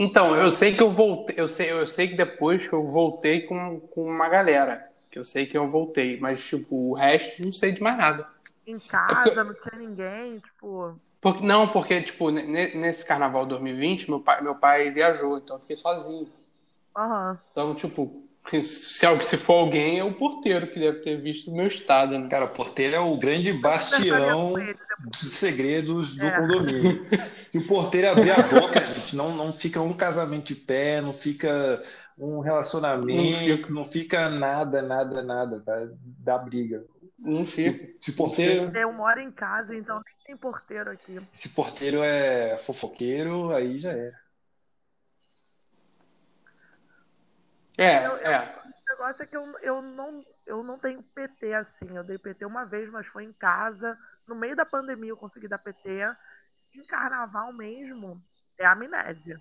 [0.00, 3.42] Então, eu sei que eu voltei, eu sei, eu sei que depois que eu voltei
[3.42, 7.52] com, com uma galera, que eu sei que eu voltei, mas tipo, o resto não
[7.52, 8.26] sei de mais nada.
[8.66, 10.98] Em porque- casa, não tinha ninguém, tipo.
[11.20, 15.60] Porque, não, porque, tipo, ne- nesse carnaval 2020, meu pai, meu pai viajou, então eu
[15.60, 16.26] fiquei sozinho.
[16.96, 17.38] Aham.
[17.52, 18.29] Então, tipo,
[18.64, 22.18] se, algo- se for alguém, é o porteiro que deve ter visto o meu estado,
[22.18, 22.28] né?
[22.28, 24.54] Cara, o porteiro é o grande bastião
[25.20, 26.36] dos segredos do É.
[26.36, 27.06] condomínio.
[27.46, 31.12] Se o porteiro abrir a boca, gente, não, não fica um casamento de pé, não
[31.12, 31.82] fica
[32.18, 35.88] um relacionamento, não fica nada, nada, nada, tá?
[36.18, 36.84] Dá briga.
[37.18, 37.70] Não fica.
[37.78, 41.20] Se, se porteiro, Eu moro em casa, então nem tem porteiro aqui.
[41.34, 44.12] se porteiro é fofoqueiro, aí já é.
[47.78, 48.60] É, Eu- é.
[48.64, 51.96] O negócio é que eu, eu, não, eu não tenho PT assim.
[51.96, 53.96] Eu dei PT uma vez, mas foi em casa.
[54.28, 56.04] No meio da pandemia eu consegui dar PT.
[56.74, 58.20] Em carnaval mesmo,
[58.58, 59.38] é amnésia.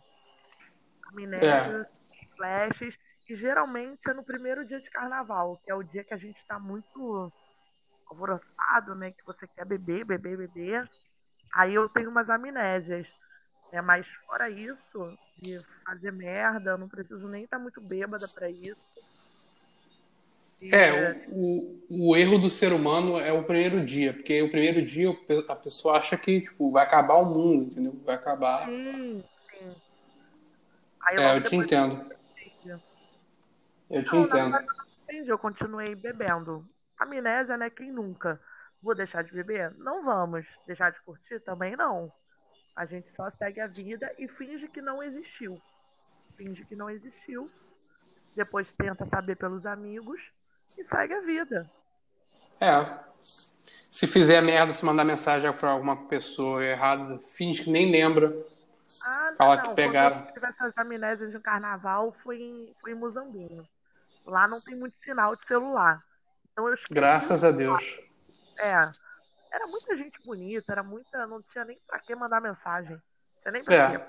[1.12, 1.86] Amnésia,
[2.38, 2.98] flashes.
[3.30, 6.44] E geralmente é no primeiro dia de carnaval, que é o dia que a gente
[6.48, 7.32] tá muito
[8.10, 9.12] alvoroçado, né?
[9.12, 10.90] Que você quer beber, beber, beber.
[11.54, 13.12] Aí eu tenho umas amnésias.
[13.72, 18.50] É, mas fora isso, de fazer merda, eu não preciso nem estar muito bêbada pra
[18.50, 18.88] isso.
[20.62, 24.52] E, É, o, o, o erro do ser humano é o primeiro dia, porque o
[24.52, 25.10] primeiro dia
[25.48, 27.94] a pessoa acha que tipo, vai acabar o mundo, entendeu?
[28.06, 28.70] Vai acabar.
[28.70, 29.76] Sim, sim.
[31.08, 32.00] Aí É, eu te entendo.
[33.90, 34.58] Eu te Não, entendo.
[34.58, 36.64] não entendi, eu continuei bebendo.
[37.00, 37.70] Amnésia, né?
[37.70, 38.40] Quem nunca?
[38.82, 39.74] Vou deixar de beber?
[39.78, 40.48] Não vamos.
[40.66, 41.40] Deixar de curtir?
[41.42, 42.12] Também não.
[42.76, 45.62] A gente só segue a vida e finge que não existiu.
[46.38, 47.52] Finge que não existiu.
[48.36, 50.32] Depois tenta saber pelos amigos
[50.78, 51.70] e segue a vida.
[52.60, 53.00] É.
[53.92, 58.34] Se fizer merda, se mandar mensagem pra alguma pessoa errada, finge que nem lembra.
[59.04, 59.62] Ah, Fala não.
[59.62, 60.20] que Quando pegaram.
[60.20, 63.68] eu tive essas amnésias de carnaval, foi em, foi em Muzambinho.
[64.26, 66.02] Lá não tem muito sinal de celular.
[66.52, 67.84] Então eu esqueci Graças a Deus.
[68.58, 68.92] É.
[69.52, 71.26] Era muita gente bonita, era muita.
[71.28, 72.96] Não tinha nem pra que mandar mensagem.
[72.96, 73.98] Não tinha nem pra É.
[73.98, 74.04] quê.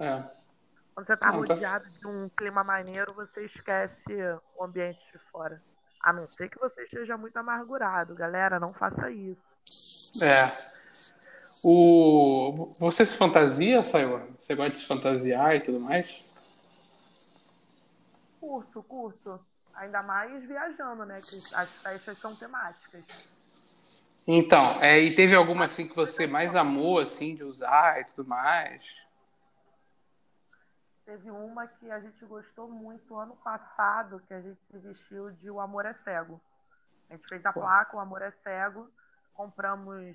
[0.00, 0.22] É.
[0.94, 4.12] Quando você tá Não, tá- rodeado de um clima maneiro, você esquece
[4.56, 5.62] o ambiente de fora.
[6.02, 8.14] A não ser que você esteja muito amargurado.
[8.14, 9.42] Galera, não faça isso.
[10.22, 10.52] É.
[11.62, 12.72] O...
[12.78, 14.22] Você se fantasia, Sayor?
[14.38, 16.24] Você gosta de se fantasiar e tudo mais?
[18.40, 19.40] Curto, curto.
[19.74, 21.20] Ainda mais viajando, né?
[21.20, 23.04] Que as festas são temáticas.
[24.30, 28.28] Então, é, e teve alguma assim que você mais amou, assim, de usar e tudo
[28.28, 28.84] mais?
[31.06, 35.50] Teve uma que a gente gostou muito ano passado, que a gente se vestiu de
[35.50, 36.38] O Amor é Cego.
[37.08, 38.90] A gente fez a placa O Amor é Cego,
[39.32, 40.14] compramos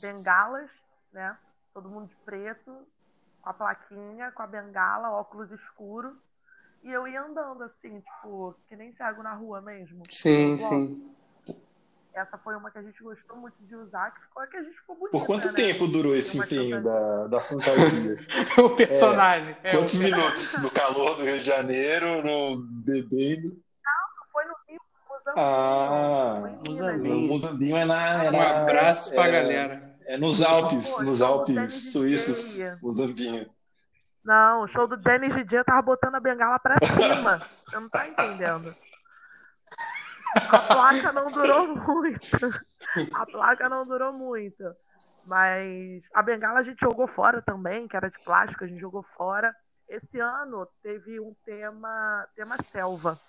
[0.00, 0.70] bengalas,
[1.12, 1.36] né?
[1.74, 2.88] Todo mundo de preto,
[3.42, 6.16] com a plaquinha, com a bengala, óculos escuro.
[6.82, 10.04] E eu ia andando assim, tipo, que nem cego na rua mesmo.
[10.08, 11.15] Sim, sim.
[12.16, 14.74] Essa foi uma que a gente gostou muito de usar, que ficou que a gente
[14.74, 15.52] ficou bonita, Por quanto né?
[15.52, 18.16] tempo durou esse empenho da, da fantasia?
[18.58, 19.54] o personagem.
[19.62, 20.52] É, Quantos o- minutos?
[20.62, 23.54] No calor do Rio de Janeiro, no bebendo?
[24.32, 25.36] Foi no Rio, Mozambique.
[25.36, 26.42] Ah,
[27.28, 28.24] Mozambinho é na.
[28.24, 29.96] É Um na- abraço pra é, galera.
[30.06, 32.58] É nos Alpes, Pô, nos Alpes suíços.
[32.82, 33.46] Mozambinho.
[34.24, 37.42] Não, o show do Dennis DJ tava botando a bengala pra cima.
[37.66, 38.74] Você não tá entendendo.
[40.36, 42.46] A placa não durou muito.
[43.14, 44.64] A placa não durou muito.
[45.24, 49.02] Mas a bengala a gente jogou fora também, que era de plástico, a gente jogou
[49.02, 49.54] fora.
[49.88, 53.20] Esse ano teve um tema, tema selva.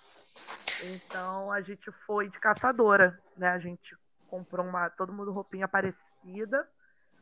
[0.80, 3.48] Então a gente foi de caçadora, né?
[3.48, 3.96] A gente
[4.28, 6.68] comprou uma, todo mundo roupinha parecida.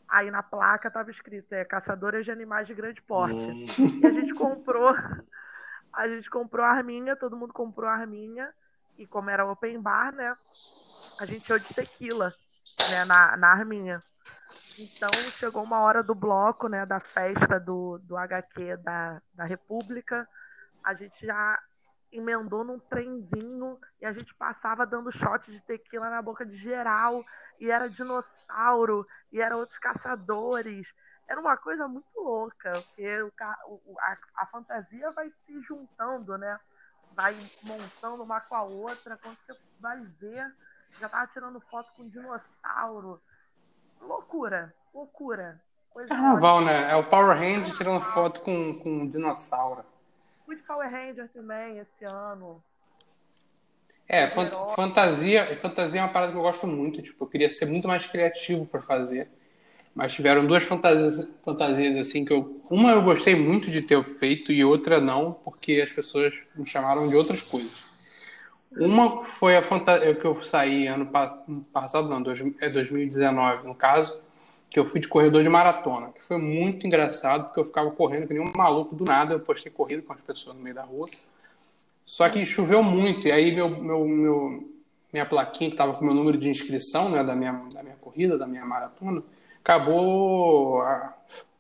[0.09, 3.51] Aí na placa tava escrito é caçadora de animais de grande porte.
[3.81, 4.95] Hum, E a gente comprou,
[5.93, 8.53] a gente comprou a arminha, todo mundo comprou a arminha.
[8.99, 10.37] E como era open bar, né?
[11.19, 12.35] A gente ia de tequila,
[12.87, 13.05] né?
[13.05, 14.05] Na, na arminha.
[14.79, 16.87] Então chegou uma hora do bloco, né?
[16.87, 20.29] Da festa do, do HQ da, da República.
[20.85, 21.59] A gente já
[22.13, 27.25] emendou num trenzinho e a gente passava dando shot de tequila na boca de geral.
[27.59, 30.93] E era dinossauro, e eram outros caçadores
[31.29, 33.23] era uma coisa muito louca, porque
[33.67, 36.57] o- a, a fantasia vai se juntando, né?
[37.17, 39.17] Vai montando uma com a outra.
[39.17, 40.55] Quando você vai ver,
[41.01, 43.21] já tava tirando foto com dinossauro.
[44.01, 45.61] Loucura, loucura.
[45.91, 46.71] Coisa Carnaval, ótima.
[46.71, 46.91] né?
[46.93, 49.83] É o Power Ranger tirando foto com, com dinossauro.
[50.45, 52.63] Fui de Power Ranger também esse ano.
[54.07, 57.03] É, fantasia, fantasia é uma parada que eu gosto muito.
[57.03, 59.29] Tipo, eu queria ser muito mais criativo para fazer.
[59.97, 62.61] Mas tiveram duas fantasias, fantasias assim que eu.
[62.69, 67.09] Uma eu gostei muito de ter feito e outra não, porque as pessoas me chamaram
[67.09, 67.73] de outras coisas.
[68.73, 71.11] Uma foi a fantasia que eu saí ano
[71.73, 72.23] passado, não,
[72.61, 74.21] é 2019 no caso,
[74.69, 78.27] que eu fui de corredor de maratona, que foi muito engraçado, porque eu ficava correndo
[78.27, 80.83] que nem um maluco do nada, eu postei corrida com as pessoas no meio da
[80.83, 81.09] rua.
[82.05, 84.69] Só que choveu muito, e aí meu, meu, meu
[85.11, 87.97] minha plaquinha que estava com o meu número de inscrição né, da, minha, da minha
[87.97, 89.23] corrida, da minha maratona,
[89.67, 91.13] acabou ah,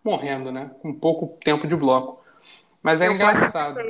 [0.04, 0.70] morrendo, né?
[0.80, 2.24] Com pouco tempo de bloco.
[2.80, 3.80] Mas é eu engraçado.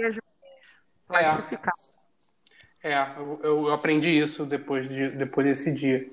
[2.82, 6.08] É, é eu, eu, aprendi isso depois, de, depois desse dia.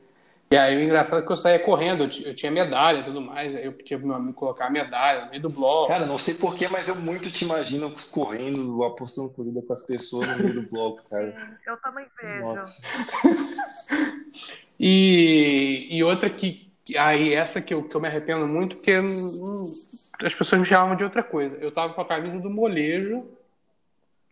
[0.51, 3.55] E aí o engraçado é que eu saía correndo, eu tinha medalha e tudo mais,
[3.55, 5.87] aí eu pedia pro meu amigo colocar a medalha no meio do bloco.
[5.87, 10.27] Cara, não sei porquê, mas eu muito te imagino correndo, apostando corrida com as pessoas
[10.27, 11.57] no meio do bloco, cara.
[11.65, 12.41] Eu também vejo.
[12.41, 12.83] Nossa.
[14.79, 19.65] e, e outra que, Aí essa que eu, que eu me arrependo muito, porque hum,
[20.21, 21.55] as pessoas me chamavam de outra coisa.
[21.57, 23.25] Eu tava com a camisa do molejo,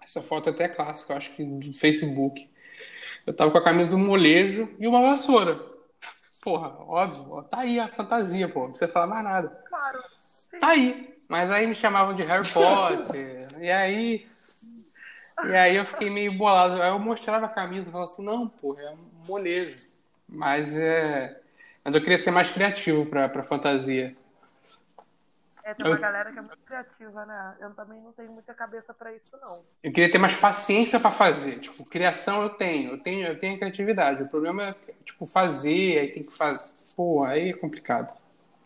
[0.01, 2.49] essa foto é até clássica, eu acho que do Facebook.
[3.25, 5.59] Eu tava com a camisa do molejo e uma vassoura.
[6.41, 9.49] Porra, óbvio, tá aí a fantasia, pô, não precisa falar mais nada.
[9.69, 10.03] Claro.
[10.59, 11.15] Tá aí.
[11.29, 14.27] Mas aí me chamavam de Harry Potter, e aí.
[15.45, 16.81] E aí eu fiquei meio bolado.
[16.81, 19.77] Aí eu mostrava a camisa e falava assim, não, porra, é um molejo.
[20.27, 21.40] Mas é.
[21.83, 24.15] Mas eu queria ser mais criativo pra, pra fantasia.
[25.63, 26.01] É, tem uma eu...
[26.01, 27.55] galera que é muito criativa, né?
[27.59, 29.63] Eu também não tenho muita cabeça para isso, não.
[29.83, 31.59] Eu queria ter mais paciência para fazer.
[31.59, 34.23] Tipo, criação eu tenho, eu tenho, eu tenho criatividade.
[34.23, 36.63] O problema é, tipo, fazer, aí tem que fazer.
[36.95, 38.15] Pô, aí é complicado.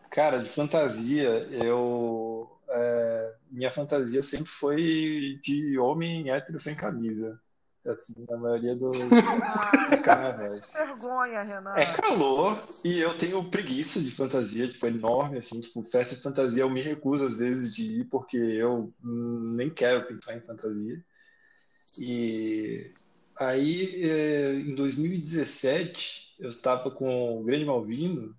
[0.10, 2.52] Cara, de fantasia, eu.
[2.68, 7.40] É, minha fantasia sempre foi de homem hétero sem camisa
[7.88, 8.98] assim, na maioria dos,
[9.90, 10.74] dos carnavais.
[10.74, 11.76] Vergonha, Renan.
[11.76, 16.64] É calor e eu tenho preguiça de fantasia, tipo, enorme, assim, tipo, festa de fantasia
[16.64, 21.04] eu me recuso às vezes de ir porque eu nem quero pensar em fantasia.
[21.98, 22.94] E
[23.38, 28.36] aí, é, em 2017, eu estava com o Grande Malvino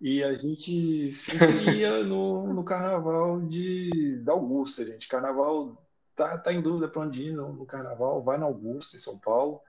[0.00, 5.08] e a gente sempre ia no, no carnaval de, da Augusta, gente.
[5.08, 5.87] Carnaval
[6.18, 9.18] tá, tá em dúvida para onde ir no, no, carnaval, vai na Augusta, em São
[9.20, 9.60] Paulo,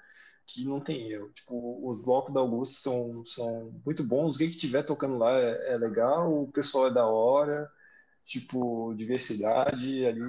[0.48, 1.30] que não tem erro.
[1.32, 5.74] Tipo, os blocos da Augusta são, são muito bons, quem que tiver tocando lá é,
[5.74, 7.72] é legal, o pessoal é da hora,
[8.26, 10.24] tipo, diversidade ali,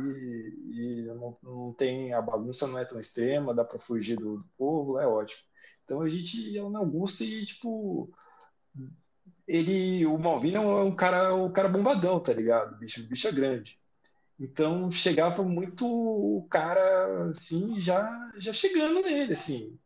[0.71, 4.49] e não, não tem, a bagunça não é tão extrema, dá para fugir do, do,
[4.59, 5.43] povo, é ótimo.
[5.85, 8.13] Então a gente ia na Augusta e, tipo,
[9.49, 12.75] ele, o Malvino é um cara, um cara bombadão, tá ligado?
[12.75, 13.80] O bicho, o bicho é grande.
[14.41, 19.79] Então chegava muito o cara assim, já já chegando nele assim.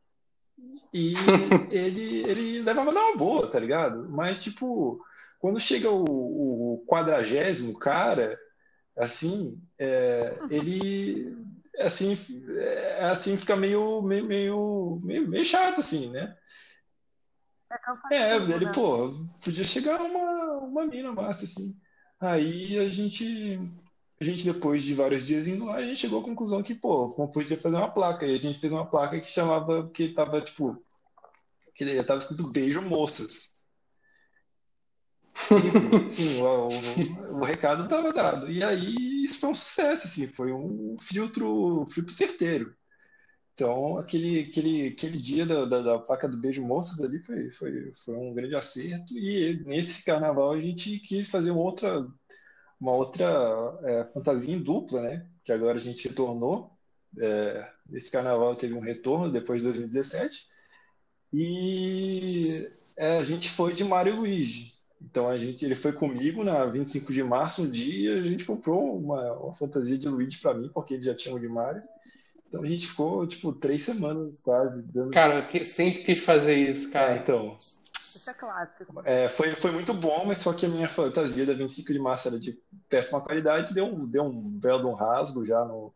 [0.93, 1.15] E
[1.73, 4.09] ele ele levava numa boa, tá ligado?
[4.09, 5.05] Mas tipo,
[5.41, 8.39] quando chega o, o quadragésimo cara,
[8.97, 11.37] assim, é, ele
[11.81, 12.17] assim,
[12.57, 16.37] é, assim fica meio meio, meio meio chato assim, né?
[18.13, 18.73] É, é ele, né?
[18.73, 21.77] pô, podia chegar uma, uma mina massa, assim.
[22.21, 23.59] Aí a gente
[24.25, 27.11] a gente, depois de vários dias indo lá, a gente chegou à conclusão que, pô,
[27.11, 28.27] como podia fazer uma placa.
[28.27, 30.83] E a gente fez uma placa que chamava, que tava, tipo,
[31.75, 33.55] que tava escrito Beijo Moças.
[35.35, 38.51] Sim, sim o, o, o, recado estava dado.
[38.51, 42.75] E aí isso foi um sucesso, assim, foi um filtro, filtro certeiro.
[43.53, 47.93] Então, aquele, aquele, aquele dia da, da, da placa do Beijo Moças ali foi, foi,
[48.05, 49.13] foi um grande acerto.
[49.19, 52.07] E nesse carnaval a gente quis fazer outra
[52.85, 55.27] uma outra é, fantasia em dupla, né?
[55.43, 56.71] Que agora a gente retornou.
[57.19, 60.47] É, esse carnaval teve um retorno depois de 2017.
[61.33, 64.75] E é, a gente foi de Mario e Luigi.
[65.01, 68.99] Então a gente, ele foi comigo na 25 de março um dia, a gente comprou
[68.99, 71.83] uma, uma fantasia de Luigi para mim, porque ele já tinha um de Mario.
[72.47, 74.87] Então a gente ficou, tipo, três semanas quase.
[74.93, 75.11] Dando...
[75.11, 77.17] Cara, eu sempre quis fazer isso, cara.
[77.17, 77.59] É, então.
[78.25, 79.03] Isso é clássico.
[79.05, 82.29] É, foi, foi muito bom, mas só que a minha fantasia da 25 de março
[82.29, 82.59] era de
[82.89, 85.95] péssima qualidade, deu um, deu um belo um rasgo já no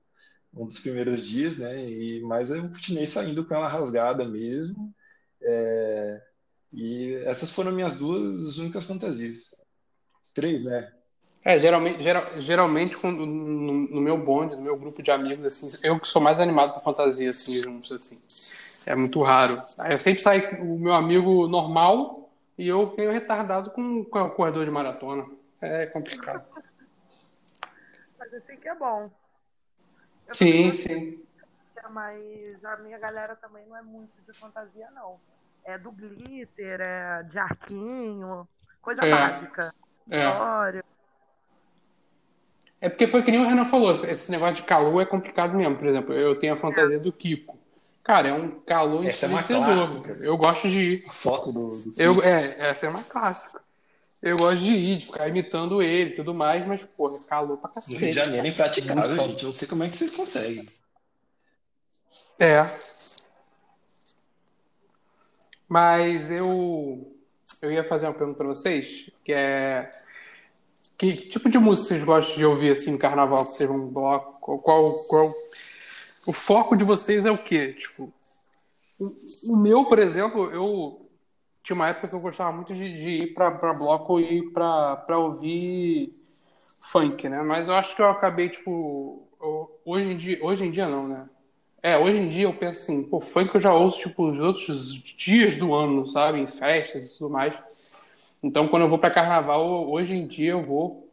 [0.53, 1.83] um dos primeiros dias, né?
[1.83, 4.95] E, mas eu continuei saindo com ela rasgada mesmo.
[5.41, 6.23] É,
[6.71, 9.63] e essas foram minhas duas únicas fantasias.
[10.35, 10.93] Três, né?
[11.43, 15.99] É, geralmente, geral, geralmente no, no, meu bonde, no meu grupo de amigos, assim, eu
[15.99, 18.21] que sou mais animado com fantasia, assim, juntos, assim.
[18.89, 19.61] É muito raro.
[19.77, 24.31] Aí eu sempre saio o meu amigo normal e eu tenho retardado com, com o
[24.31, 25.27] corredor de maratona.
[25.61, 26.43] É complicado.
[28.19, 29.11] Mas assim que é bom.
[30.27, 31.23] Eu sim, sim.
[31.91, 35.21] Mas a minha galera também não é muito de fantasia, não.
[35.67, 38.49] É do glitter, é de arquinho,
[38.81, 39.11] coisa é.
[39.11, 39.75] básica.
[40.11, 40.31] É.
[40.31, 40.85] História.
[42.81, 45.77] É porque foi que nem o Renan falou, esse negócio de calor é complicado mesmo.
[45.77, 47.01] Por exemplo, eu tenho a fantasia é.
[47.01, 47.58] do Kiko.
[48.03, 49.27] Cara, é um calor essa.
[49.27, 51.05] É eu gosto de ir.
[51.09, 53.61] A foto do, do eu, É, essa é uma clássica.
[54.21, 57.57] Eu gosto de ir, de ficar imitando ele e tudo mais, mas, porra, é calor
[57.59, 57.95] pra cacete.
[57.95, 59.43] No Rio de Janeiro é impraticável, gente.
[59.43, 60.69] Eu não sei como é que vocês conseguem.
[62.39, 62.69] É.
[65.69, 67.15] Mas eu
[67.61, 69.93] eu ia fazer uma pergunta para vocês, que é
[70.97, 74.39] que, que, tipo de música vocês gostam de ouvir assim carnaval que vocês vão bloco?
[74.41, 75.35] Qual, qual, qual,
[76.29, 77.73] o foco de vocês é o quê?
[77.73, 78.13] Tipo,
[79.49, 81.09] o, meu, por exemplo, eu
[81.63, 86.15] tinha uma época que eu gostava muito de, de ir para bloco e para ouvir
[86.83, 87.41] funk, né?
[87.41, 89.27] Mas eu acho que eu acabei tipo
[89.87, 91.27] hoje em dia, hoje em dia não, né?
[91.83, 95.03] É, hoje em dia eu penso assim, pô, funk eu já ouço, tipo, os outros
[95.17, 96.41] dias do ano, sabe?
[96.41, 97.59] Em festas e tudo mais.
[98.43, 101.08] Então, quando eu vou para carnaval, hoje em dia eu vou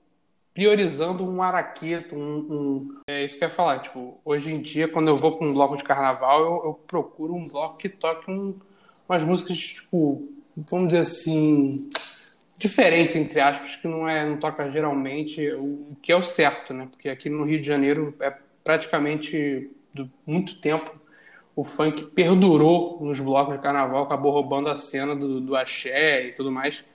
[0.56, 4.88] priorizando um araqueto, um, um, É isso que eu ia falar, tipo, hoje em dia,
[4.88, 8.32] quando eu vou para um bloco de carnaval, eu, eu procuro um bloco que toque
[8.32, 8.56] um,
[9.08, 10.26] umas músicas, tipo,
[10.56, 11.90] vamos dizer assim,
[12.58, 16.88] diferentes, entre aspas, que não, é, não toca geralmente, o que é o certo, né?
[16.90, 18.34] Porque aqui no Rio de Janeiro é
[18.64, 19.70] praticamente
[20.26, 20.90] muito tempo,
[21.54, 26.32] o funk perdurou nos blocos de carnaval, acabou roubando a cena do, do axé e
[26.32, 26.86] tudo mais.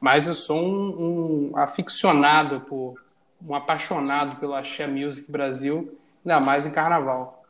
[0.00, 2.94] Mas eu sou um, um aficionado por,
[3.42, 7.44] um apaixonado pelo axé music Brasil, ainda mais em carnaval.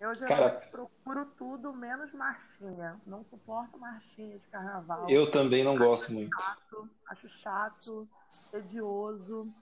[0.00, 2.96] Eu geralmente Cara, procuro tudo menos marchinha.
[3.06, 5.08] Não suporto marchinha de carnaval.
[5.08, 6.36] Eu também não acho gosto muito.
[6.36, 8.08] Chato, acho chato,
[8.50, 9.52] tedioso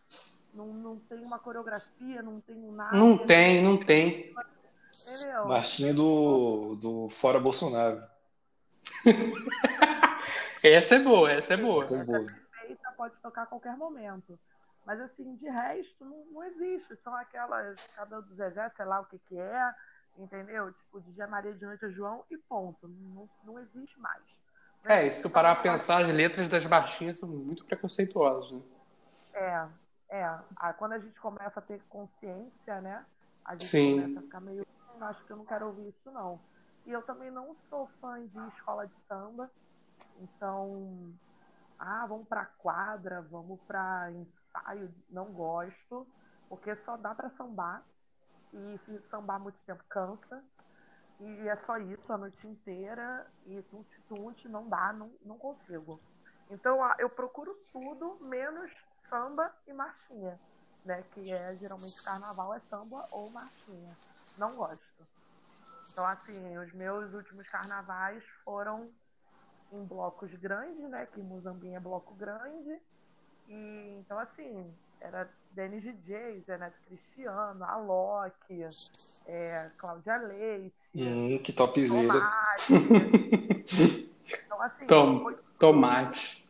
[0.54, 2.96] não, não tem uma coreografia, não tem nada.
[2.96, 4.32] Não tem, não tem.
[5.06, 5.46] Entendeu?
[5.46, 8.02] Marchinha do, do Fora Bolsonaro.
[10.62, 11.82] essa é boa, essa é boa.
[11.82, 12.43] Essa é boa.
[13.04, 14.40] Pode tocar a qualquer momento.
[14.86, 16.96] Mas assim, de resto, não, não existe.
[16.96, 19.74] São aquelas cabelo do Zezé, sei lá o que que é,
[20.16, 20.72] entendeu?
[20.72, 22.88] Tipo, de Dia Maria de Noite a João e ponto.
[22.88, 24.42] Não, não existe mais.
[24.84, 28.62] É, e se tu parar a pensar, as letras das baixinhas são muito preconceituosas, né?
[29.34, 29.68] É,
[30.08, 33.04] é, quando a gente começa a ter consciência, né?
[33.44, 33.96] A gente Sim.
[33.96, 34.66] começa a ficar meio.
[34.96, 36.40] Hum, acho que eu não quero ouvir isso, não.
[36.86, 39.50] E eu também não sou fã de escola de samba.
[40.20, 41.12] Então,
[41.78, 44.94] ah, vamos pra quadra, vamos pra ensaio.
[45.10, 46.06] Não gosto,
[46.48, 47.82] porque só dá para sambar.
[48.52, 50.42] E sambar muito tempo cansa.
[51.20, 53.26] E é só isso a noite inteira.
[53.46, 56.00] E tunte-tunte não dá, não, não consigo.
[56.50, 58.70] Então, eu procuro tudo menos
[59.08, 60.38] samba e marchinha,
[60.84, 61.02] né?
[61.12, 63.96] Que é geralmente carnaval é samba ou marchinha.
[64.36, 65.06] Não gosto.
[65.90, 68.90] Então, assim, os meus últimos carnavais foram
[69.74, 71.06] em blocos grandes, né?
[71.12, 72.78] Que Muzambinho é bloco grande.
[73.48, 78.66] E então, assim, era Denis DJs, Renato Cristiano, Alok,
[79.26, 80.74] é, Cláudia Leite.
[80.94, 82.12] Hum, que topzera.
[82.66, 84.10] Tomate.
[84.44, 85.36] então, assim, Tom, foi...
[85.58, 86.48] Tomate.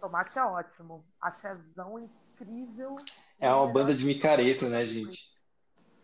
[0.00, 1.04] Tomate é ótimo.
[1.20, 2.96] Axézão incrível.
[3.40, 5.36] É uma banda de micareta, né, gente?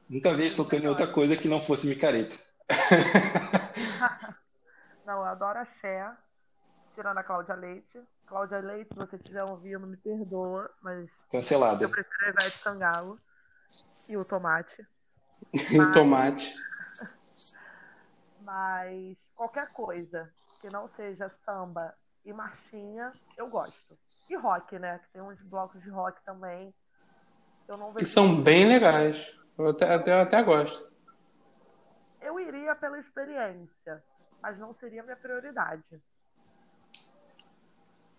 [0.08, 2.36] Nunca vi eles tocando em outra coisa que não fosse micareta.
[5.04, 6.10] não, eu adoro axé.
[6.94, 8.00] Tirando a Cláudia Leite.
[8.26, 11.10] Cláudia Leite, se você estiver ouvindo, me perdoa, mas.
[11.30, 11.84] Cancelada.
[11.84, 13.20] Eu prefiro a Ivete Sangalo
[14.08, 14.86] e o Tomate.
[15.70, 16.54] E o Tomate.
[18.40, 21.94] Mas qualquer coisa que não seja samba
[22.24, 23.98] e marchinha, eu gosto.
[24.28, 24.98] E rock, né?
[24.98, 26.74] Que tem uns blocos de rock também.
[27.68, 29.34] Eu não vejo que são bem legais.
[29.58, 30.92] Eu até, até, até gosto.
[32.20, 34.02] Eu iria pela experiência,
[34.44, 35.98] mas não seria minha prioridade.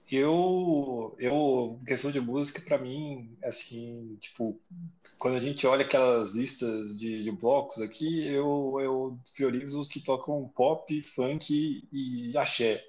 [0.09, 4.59] Eu, eu, questão de música, para mim, assim, tipo,
[5.19, 9.99] quando a gente olha aquelas listas de, de blocos aqui, eu, eu priorizo os que
[9.99, 12.83] tocam pop, funk e axé.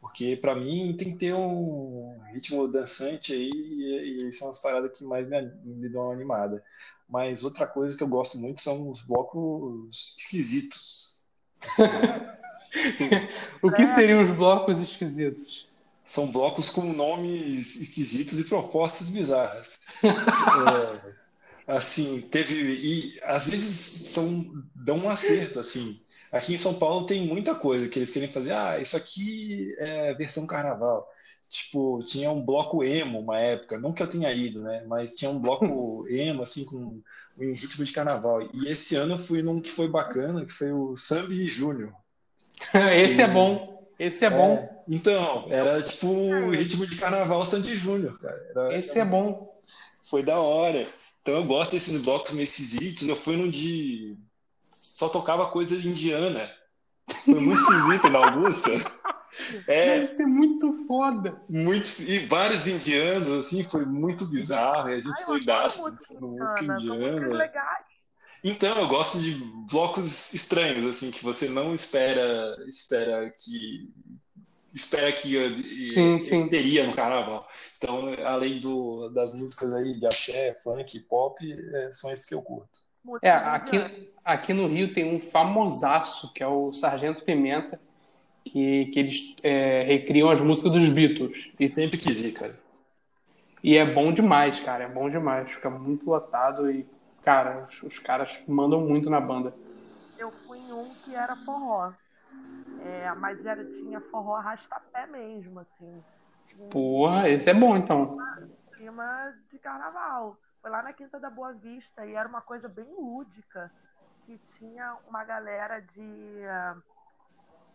[0.00, 4.96] Porque para mim tem que ter um ritmo dançante aí e, e são as paradas
[4.96, 6.64] que mais me, me dão uma animada.
[7.08, 11.20] Mas outra coisa que eu gosto muito são os blocos esquisitos.
[13.62, 15.70] o que seriam os blocos esquisitos?
[16.10, 19.82] são blocos com nomes esquisitos e propostas bizarras.
[21.68, 22.54] é, assim, teve.
[22.54, 24.44] E às vezes são,
[24.74, 26.00] dão um acerto, assim.
[26.32, 28.50] Aqui em São Paulo tem muita coisa que eles querem fazer.
[28.52, 31.08] Ah, isso aqui é versão carnaval.
[31.48, 34.84] Tipo, tinha um bloco emo uma época, não que eu tenha ido, né?
[34.88, 37.00] Mas tinha um bloco emo, assim, com
[37.38, 38.42] um ritmo de carnaval.
[38.52, 41.94] E esse ano eu fui num que foi bacana, que foi o Sambi Júnior.
[42.94, 43.70] esse é bom.
[43.98, 44.84] Esse é, é, bom.
[44.88, 48.40] Então, era tipo o ritmo de carnaval Sandy Júnior, cara.
[48.50, 49.00] Era, esse era...
[49.00, 49.60] é bom.
[50.08, 50.88] Foi da hora.
[51.22, 53.06] Então eu gosto desses blocos meio esquisitos.
[53.06, 54.16] Eu fui num de.
[54.70, 56.50] Só tocava coisa indiana.
[57.24, 58.70] Foi muito esquisito na Augusta.
[59.66, 61.40] É, Deve ser muito foda.
[61.48, 64.90] Muitos, e vários indianos, assim, foi muito bizarro.
[64.90, 65.82] E a gente foi daço
[66.20, 67.50] no música indiana.
[68.42, 69.34] Então, eu gosto de
[69.70, 73.90] blocos estranhos, assim, que você não espera, espera que
[74.74, 76.48] espera que sim, sim.
[76.48, 77.48] teria no carnaval.
[77.76, 82.42] Então, além do, das músicas aí de axé, funk, pop, é, são esses que eu
[82.42, 82.78] curto.
[83.22, 87.80] É, aqui, aqui no Rio tem um famosaço, que é o Sargento Pimenta,
[88.44, 91.50] que, que eles é, recriam as músicas dos Beatles.
[91.58, 92.58] E sempre quis ir, cara.
[93.62, 94.84] E é bom demais, cara.
[94.84, 95.50] É bom demais.
[95.50, 96.86] Fica muito lotado e,
[97.22, 99.54] cara, os, os caras mandam muito na banda.
[100.18, 101.92] Eu fui em um que era forró.
[102.82, 106.02] É, mas era, tinha forró arrastapé mesmo, assim.
[106.70, 108.16] Porra, esse é bom então.
[108.72, 110.36] Clima de carnaval.
[110.60, 113.70] Foi lá na Quinta da Boa Vista e era uma coisa bem lúdica.
[114.26, 116.44] Que tinha uma galera de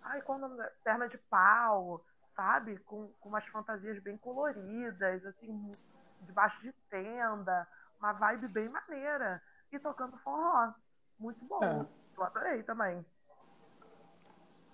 [0.06, 0.48] ai, quando
[0.84, 2.04] perna de pau,
[2.36, 2.78] sabe?
[2.80, 5.72] Com, com umas fantasias bem coloridas, assim,
[6.22, 7.68] debaixo de tenda,
[8.00, 9.42] uma vibe bem maneira.
[9.72, 10.74] E tocando forró.
[11.20, 11.64] Muito bom.
[11.64, 11.86] É.
[12.18, 13.06] Eu adorei também.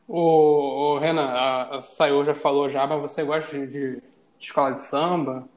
[0.08, 4.04] O, o Renan, a, a Sayô já falou já, mas você gosta de, de, de
[4.40, 5.48] escola de samba?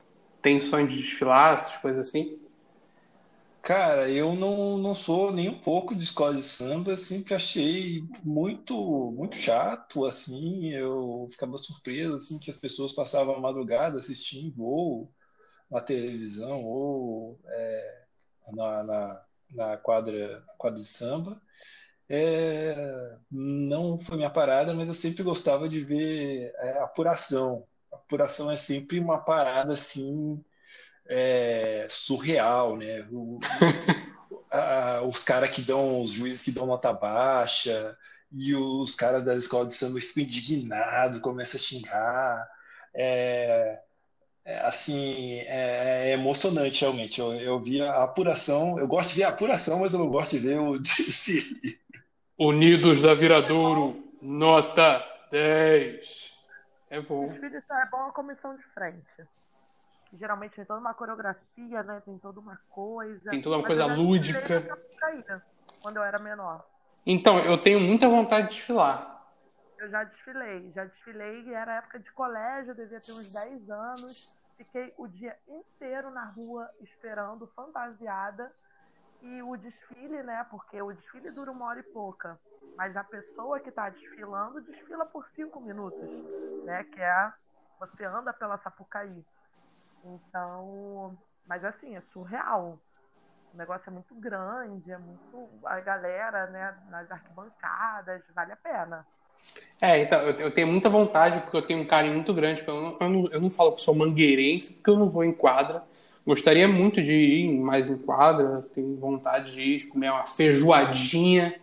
[0.41, 2.39] Tem sonho de desfilar, essas coisas assim?
[3.63, 8.75] Cara, eu não, não sou nem um pouco de escola de samba, sempre achei muito
[9.13, 15.11] muito chato, assim, eu ficava surpreso, assim, que as pessoas passavam a madrugada assistindo ou
[15.75, 18.03] na televisão ou é,
[18.53, 21.41] na, na, na quadra, quadra de samba.
[22.09, 27.67] É, não foi minha parada, mas eu sempre gostava de ver é, apuração.
[27.93, 30.43] apuração é sempre uma parada, assim,
[31.07, 33.07] é, surreal, né?
[33.11, 33.41] O,
[34.51, 37.97] a, os caras que dão, os juízes que dão nota baixa,
[38.33, 42.49] e os caras das escolas de samba ficam indignados, começam a xingar.
[42.95, 43.83] É,
[44.45, 47.21] é, assim, é, é, emocionante realmente.
[47.21, 50.33] Eu, eu vi a apuração, eu gosto de ver a apuração, mas eu não gosto
[50.33, 51.79] de ver o desfile.
[52.39, 56.33] Unidos da Viradouro, nota 10.
[56.91, 57.27] É bom.
[57.27, 59.05] O desfile só é bom a comissão de frente
[60.19, 62.03] geralmente tem toda uma coreografia, né?
[62.05, 63.31] Tem toda uma coisa.
[63.31, 64.79] Tem toda uma coisa lúdica.
[65.83, 66.65] Quando eu era menor.
[67.07, 69.14] Então, eu tenho muita vontade de desfilar.
[69.79, 74.39] Eu já desfilei, já desfilei, era época de colégio, devia ter uns 10 anos.
[74.57, 78.53] Fiquei o dia inteiro na rua esperando, fantasiada.
[79.21, 80.47] E o desfile, né?
[80.51, 82.39] Porque o desfile dura uma hora e pouca.
[82.77, 86.09] Mas a pessoa que está desfilando desfila por cinco minutos,
[86.65, 86.85] né?
[86.85, 87.33] Que é
[87.81, 89.25] você anda pela Sapucaí.
[90.05, 92.79] Então, mas assim, é surreal.
[93.53, 95.49] O negócio é muito grande, é muito.
[95.65, 99.07] A galera, né, nas arquibancadas, vale a pena.
[99.81, 102.63] É, então, eu, eu tenho muita vontade, porque eu tenho um carinho muito grande.
[102.67, 105.33] Eu não, eu não, eu não falo que sou mangueirense, porque eu não vou em
[105.33, 105.83] quadra.
[106.27, 111.55] Gostaria muito de ir mais em quadra, tenho vontade de ir comer uma feijoadinha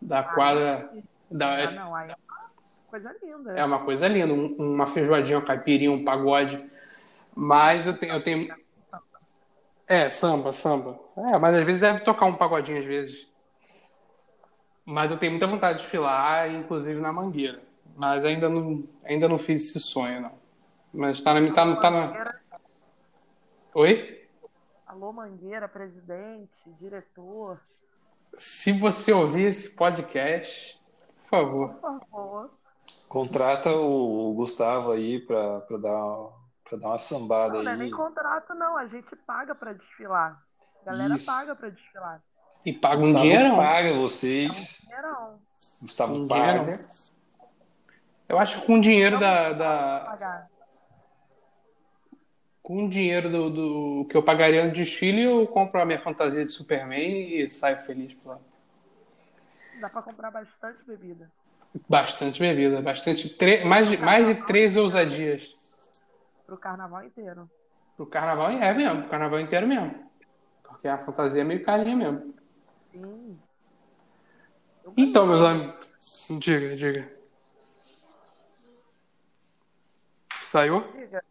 [0.00, 0.88] da quadra.
[1.30, 1.68] Da...
[1.68, 3.52] Ah, não, aí é uma coisa linda.
[3.52, 6.62] É uma coisa linda, uma feijoadinha, uma caipirinha, um pagode
[7.40, 8.52] mas eu tenho, eu tenho.
[9.86, 10.98] É, samba, samba.
[11.16, 13.27] É, mas às vezes deve tocar um pagodinho às vezes.
[14.90, 17.62] Mas eu tenho muita vontade de filar, inclusive na mangueira.
[17.94, 20.32] Mas ainda não, ainda não fiz esse sonho, não.
[20.94, 21.52] Mas tá na.
[21.52, 22.34] Tá, tá na...
[23.74, 24.26] Oi?
[24.86, 27.60] Alô, Mangueira, presidente, diretor.
[28.34, 30.80] Se você ouvir esse podcast,
[31.24, 31.74] por favor.
[31.74, 32.50] Por favor.
[33.06, 36.30] Contrata o Gustavo aí para dar
[36.64, 37.64] Pra dar uma sambada não, aí.
[37.64, 38.74] Não é nem contrato, não.
[38.78, 40.42] A gente paga pra desfilar.
[40.80, 41.26] A galera Isso.
[41.26, 42.22] paga pra desfilar.
[42.64, 43.56] E paga um dinheiro?
[43.56, 44.86] paga vocês.
[45.82, 46.86] Gustavo um paga.
[48.28, 49.52] Eu acho que com o dinheiro da.
[49.52, 50.46] da...
[52.62, 56.44] Com o dinheiro do, do, que eu pagaria no desfile, eu compro a minha fantasia
[56.44, 58.38] de Superman e saio feliz por lá.
[59.80, 61.30] Dá pra comprar bastante bebida.
[61.88, 63.30] Bastante bebida, bastante.
[63.30, 63.64] Tre...
[63.64, 65.54] Mais, de, mais de três ousadias.
[66.44, 67.50] Pro carnaval inteiro.
[67.96, 70.06] Pro carnaval é mesmo, pro carnaval inteiro mesmo.
[70.62, 72.34] Porque a fantasia é meio carinha mesmo.
[72.92, 73.38] Sim.
[74.96, 75.88] Então, meus amigos.
[76.30, 77.12] Diga, diga.
[80.46, 80.80] Saiu?
[80.92, 81.22] Diga.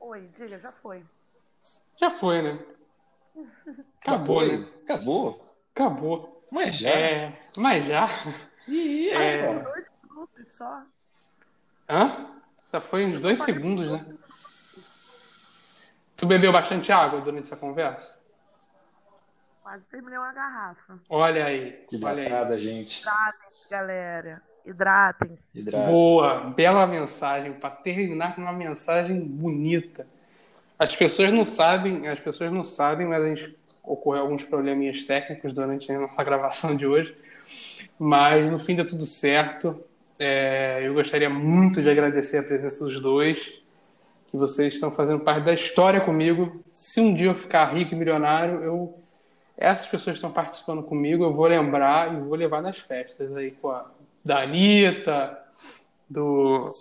[0.00, 1.04] Oi, diga, já foi.
[2.00, 2.58] Já foi, né?
[4.00, 4.56] Acabou, Foi?
[4.56, 4.66] né?
[4.84, 5.54] Acabou?
[5.74, 6.46] Acabou.
[6.50, 6.88] Mas já.
[6.90, 8.08] É, mas já.
[8.66, 9.40] Ih, É.
[9.42, 9.64] rapaz.
[9.64, 10.82] Dois minutos só.
[11.88, 12.40] Hã?
[12.72, 14.16] Já foi uns dois segundos, né?
[16.16, 18.17] Tu bebeu bastante água durante essa conversa?
[19.68, 20.98] Quase terminei uma garrafa.
[21.10, 21.84] Olha aí.
[21.90, 23.02] Que bacana, gente.
[23.02, 24.42] Hidratem-se, galera.
[24.64, 25.44] Hidratem-se.
[25.54, 25.90] Hidrata.
[25.90, 30.06] Boa, bela mensagem, para terminar com uma mensagem bonita.
[30.78, 35.52] As pessoas não sabem, as pessoas não sabem, mas a gente ocorreu alguns probleminhas técnicos
[35.52, 37.14] durante a nossa gravação de hoje.
[37.98, 39.84] Mas no fim deu tudo certo.
[40.18, 43.62] É, eu gostaria muito de agradecer a presença dos dois,
[44.28, 46.64] que vocês estão fazendo parte da história comigo.
[46.72, 48.97] Se um dia eu ficar rico e milionário, eu
[49.58, 53.50] essas pessoas que estão participando comigo, eu vou lembrar e vou levar nas festas aí
[53.50, 53.90] com a
[54.24, 55.38] da Anitta,
[56.08, 56.72] do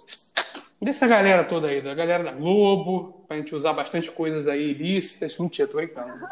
[0.79, 5.37] dessa galera toda aí, da galera da Globo, pra gente usar bastante coisas aí ilícitas.
[5.37, 6.23] Mentira, tô brincando.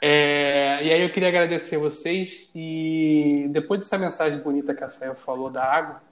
[0.00, 5.14] É, e aí eu queria agradecer vocês e depois dessa mensagem bonita que a Saia
[5.14, 6.02] falou da água,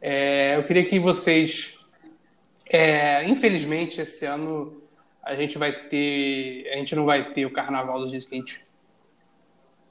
[0.00, 1.78] é, eu queria que vocês,
[2.66, 4.77] é, infelizmente esse ano
[5.28, 8.38] a gente vai ter, a gente não vai ter o carnaval do jeito que a
[8.38, 8.66] gente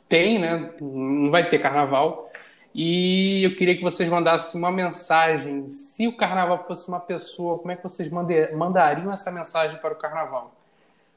[0.10, 0.74] tem, né?
[0.82, 2.32] Não vai ter carnaval.
[2.74, 5.70] E eu queria que vocês mandassem uma mensagem.
[5.70, 9.98] Se o carnaval fosse uma pessoa, como é que vocês mandariam essa mensagem para o
[9.98, 10.56] carnaval?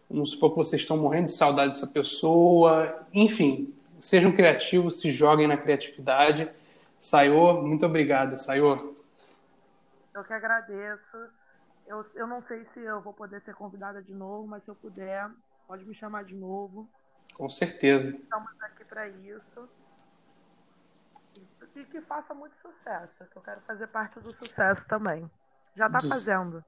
[0.09, 3.07] Vamos supor que vocês estão morrendo de saudade dessa pessoa.
[3.15, 6.51] Enfim, sejam criativos, se joguem na criatividade.
[6.99, 8.77] Saiô, muito obrigado, Saiô.
[10.15, 11.17] Eu que agradeço.
[11.91, 14.77] Eu, eu não sei se eu vou poder ser convidada de novo, mas se eu
[14.77, 15.29] puder,
[15.67, 16.89] pode me chamar de novo.
[17.35, 18.11] Com certeza.
[18.11, 19.69] Estamos aqui para isso.
[21.75, 25.29] E que faça muito sucesso, que eu quero fazer parte do sucesso também.
[25.75, 26.65] Já está Do- fazendo.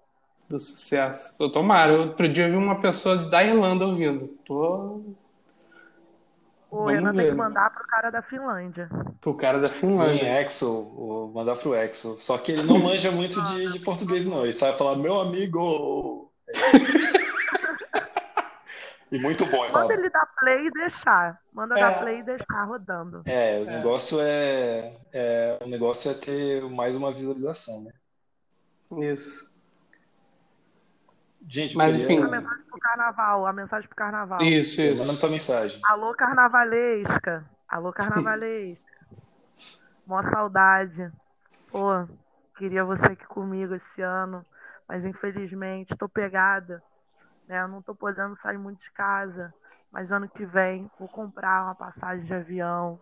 [0.49, 1.33] Do sucesso.
[1.39, 1.93] Eu tomara.
[1.93, 4.27] Outro dia eu vi uma pessoa da Irlanda ouvindo.
[4.45, 5.03] Tô
[6.73, 7.31] O Vamos Renan tem ver.
[7.33, 8.89] que mandar pro cara da Finlândia.
[9.21, 10.41] pro cara da Sim, Finlândia.
[10.41, 12.17] Exo, vou mandar pro Exo.
[12.23, 14.43] Só que ele não manja muito de, de português, não.
[14.43, 16.33] Ele sabe falar, meu amigo.
[19.11, 19.93] E muito bom, ele Manda fala.
[19.93, 21.39] ele dar play e deixar.
[21.53, 21.81] Manda É.
[21.83, 23.21] dar play e deixar rodando.
[23.27, 23.77] É, o É.
[23.77, 27.93] negócio é, é, o negócio é ter mais uma visualização, né?
[29.13, 29.52] Isso.
[31.49, 32.23] Gente, Mas, enfim.
[32.23, 34.43] A mensagem pro carnaval, a mensagem pro carnaval.
[34.43, 35.07] Isso, isso.
[35.07, 35.81] Manda tua mensagem.
[35.87, 37.45] Alô, carnavalesca.
[37.69, 38.93] Alô, carnavalesca.
[40.07, 41.11] Mó saudade.
[41.71, 42.07] Pô,
[42.57, 44.45] queria você aqui comigo esse ano,
[44.89, 46.83] mas infelizmente tô pegada.
[47.49, 47.61] Né?
[47.63, 49.53] Eu não tô podendo sair muito de casa,
[49.91, 53.01] mas ano que vem vou comprar uma passagem de avião.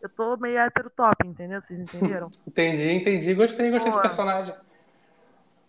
[0.00, 1.60] Eu tô meio hétero top, entendeu?
[1.60, 2.30] Vocês entenderam?
[2.46, 3.34] Entendi, entendi.
[3.34, 4.02] Gostei, gostei do Boa.
[4.02, 4.54] personagem.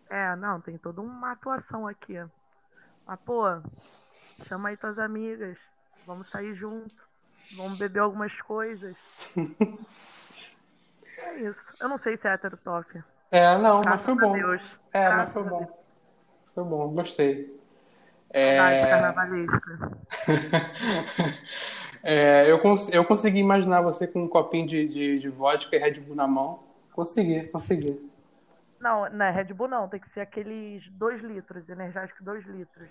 [0.09, 2.13] É, não, tem toda uma atuação aqui.
[3.05, 3.43] Mas, pô,
[4.43, 5.59] chama aí tuas amigas.
[6.05, 6.95] Vamos sair junto.
[7.55, 8.95] Vamos beber algumas coisas.
[11.17, 11.73] é isso.
[11.79, 13.03] Eu não sei se é hétero top.
[13.31, 14.33] É, não, mas Graças foi a bom.
[14.33, 14.79] Deus.
[14.93, 15.83] É, mas Graças foi a bom.
[16.55, 17.57] Foi bom, gostei.
[18.29, 18.57] É,
[22.03, 25.79] é, eu, cons- eu consegui imaginar você com um copinho de, de, de vodka e
[25.79, 26.59] Red Bull na mão.
[26.93, 27.99] Consegui, consegui.
[28.79, 29.87] Não, é Red Bull não.
[29.87, 32.89] Tem que ser aqueles 2 litros, energético 2 litros.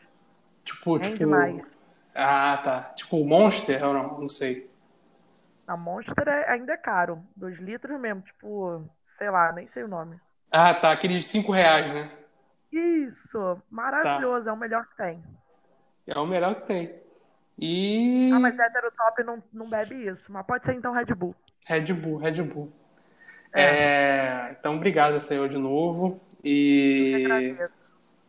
[0.64, 1.30] Tipo, Rende tipo.
[1.30, 1.62] mais.
[2.14, 2.80] Ah, tá.
[2.94, 4.20] Tipo Monster ou não?
[4.20, 4.70] Não sei.
[5.66, 7.22] A Monster é- ainda é caro.
[7.36, 8.22] 2 litros mesmo.
[8.22, 8.88] Tipo,
[9.18, 10.18] sei lá, nem sei o nome.
[10.50, 10.92] Ah, tá.
[10.92, 12.10] Aquele de 5 reais, né?
[12.72, 13.60] Isso!
[13.70, 14.48] Maravilhoso.
[14.48, 15.22] É o melhor que tem.
[16.06, 17.00] É o melhor que tem.
[17.58, 18.30] E.
[18.32, 20.30] Ah, mas hétero top não, não bebe isso.
[20.30, 21.34] Mas pode ser então Red Bull.
[21.64, 22.72] Red Bull, Red Bull.
[23.56, 26.20] É, então, obrigado, Senhor, de novo.
[26.44, 27.56] E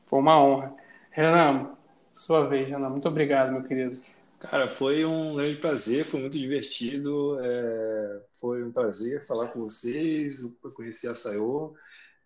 [0.07, 0.73] foi uma honra.
[1.11, 1.71] Renan,
[2.13, 2.89] sua vez, Renan.
[2.89, 3.99] Muito obrigado, meu querido.
[4.39, 7.37] Cara, foi um grande prazer, foi muito divertido.
[7.41, 10.43] é, foi um prazer falar com vocês,
[10.75, 11.75] conhecer a Sayô.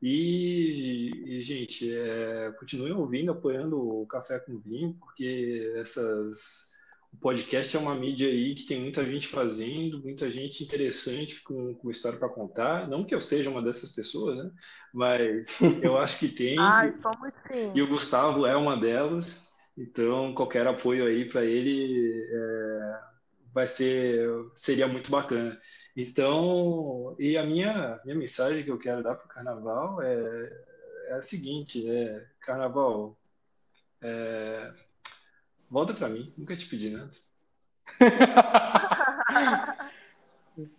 [0.02, 6.72] E, e, gente, é, continuem ouvindo, apoiando o Café com Vinho, porque essas,
[7.14, 11.76] o podcast é uma mídia aí que tem muita gente fazendo, muita gente interessante com,
[11.76, 12.88] com história para contar.
[12.88, 14.52] Não que eu seja uma dessas pessoas, né?
[14.94, 15.48] Mas
[15.84, 16.58] eu acho que tem.
[16.58, 17.72] Ai, somos sim.
[17.76, 23.00] E o Gustavo é uma delas, então qualquer apoio aí para ele é,
[23.54, 25.60] vai ser seria muito bacana.
[25.96, 30.64] Então, e a minha minha mensagem que eu quero dar para o Carnaval é,
[31.10, 33.18] é a seguinte, é, Carnaval,
[34.02, 34.74] é,
[35.72, 37.10] volta para mim, nunca te pedi nada.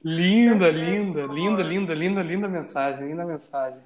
[0.04, 3.80] linda, linda, linda, linda, linda, linda mensagem, linda mensagem.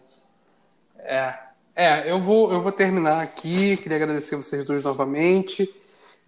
[0.98, 1.38] É,
[1.74, 3.76] é, eu vou, eu vou terminar aqui.
[3.76, 5.72] Queria agradecer vocês dois novamente.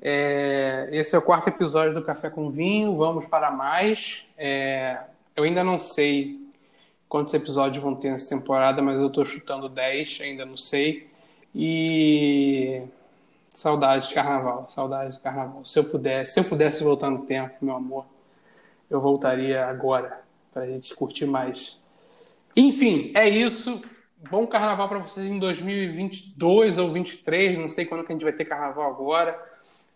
[0.00, 2.96] É, esse é o quarto episódio do Café com Vinho.
[2.96, 4.24] Vamos para mais.
[4.36, 5.00] É,
[5.34, 6.38] eu ainda não sei
[7.08, 11.08] quantos episódios vão ter nessa temporada, mas eu estou chutando 10, ainda não sei.
[11.54, 12.82] E
[13.58, 15.64] saudades de carnaval, saudades de carnaval.
[15.64, 18.06] Se eu pudesse, se eu pudesse voltar no tempo, meu amor,
[18.88, 20.20] eu voltaria agora
[20.54, 21.80] para a gente curtir mais.
[22.56, 23.82] Enfim, é isso.
[24.30, 28.32] Bom carnaval para vocês em 2022 ou 2023, não sei quando que a gente vai
[28.32, 29.36] ter carnaval agora.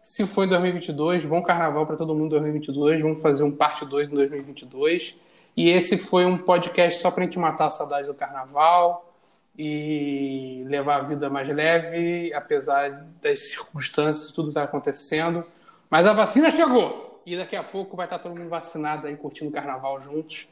[0.03, 3.01] Se for em 2022, bom carnaval para todo mundo em 2022.
[3.01, 5.17] Vamos fazer um parte 2 em 2022.
[5.57, 9.12] E esse foi um podcast só para a gente matar a saudade do carnaval
[9.57, 15.45] e levar a vida mais leve, apesar das circunstâncias, tudo está acontecendo.
[15.91, 17.23] Mas a vacina chegou!
[17.25, 20.49] E daqui a pouco vai estar todo mundo vacinado aí, curtindo o carnaval juntos.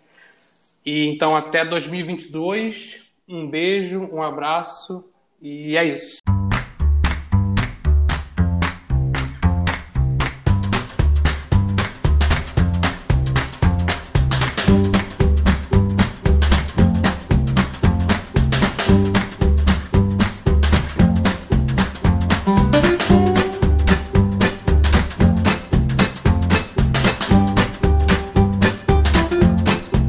[0.84, 5.04] E então até 2022, um beijo, um abraço
[5.40, 6.18] e é isso.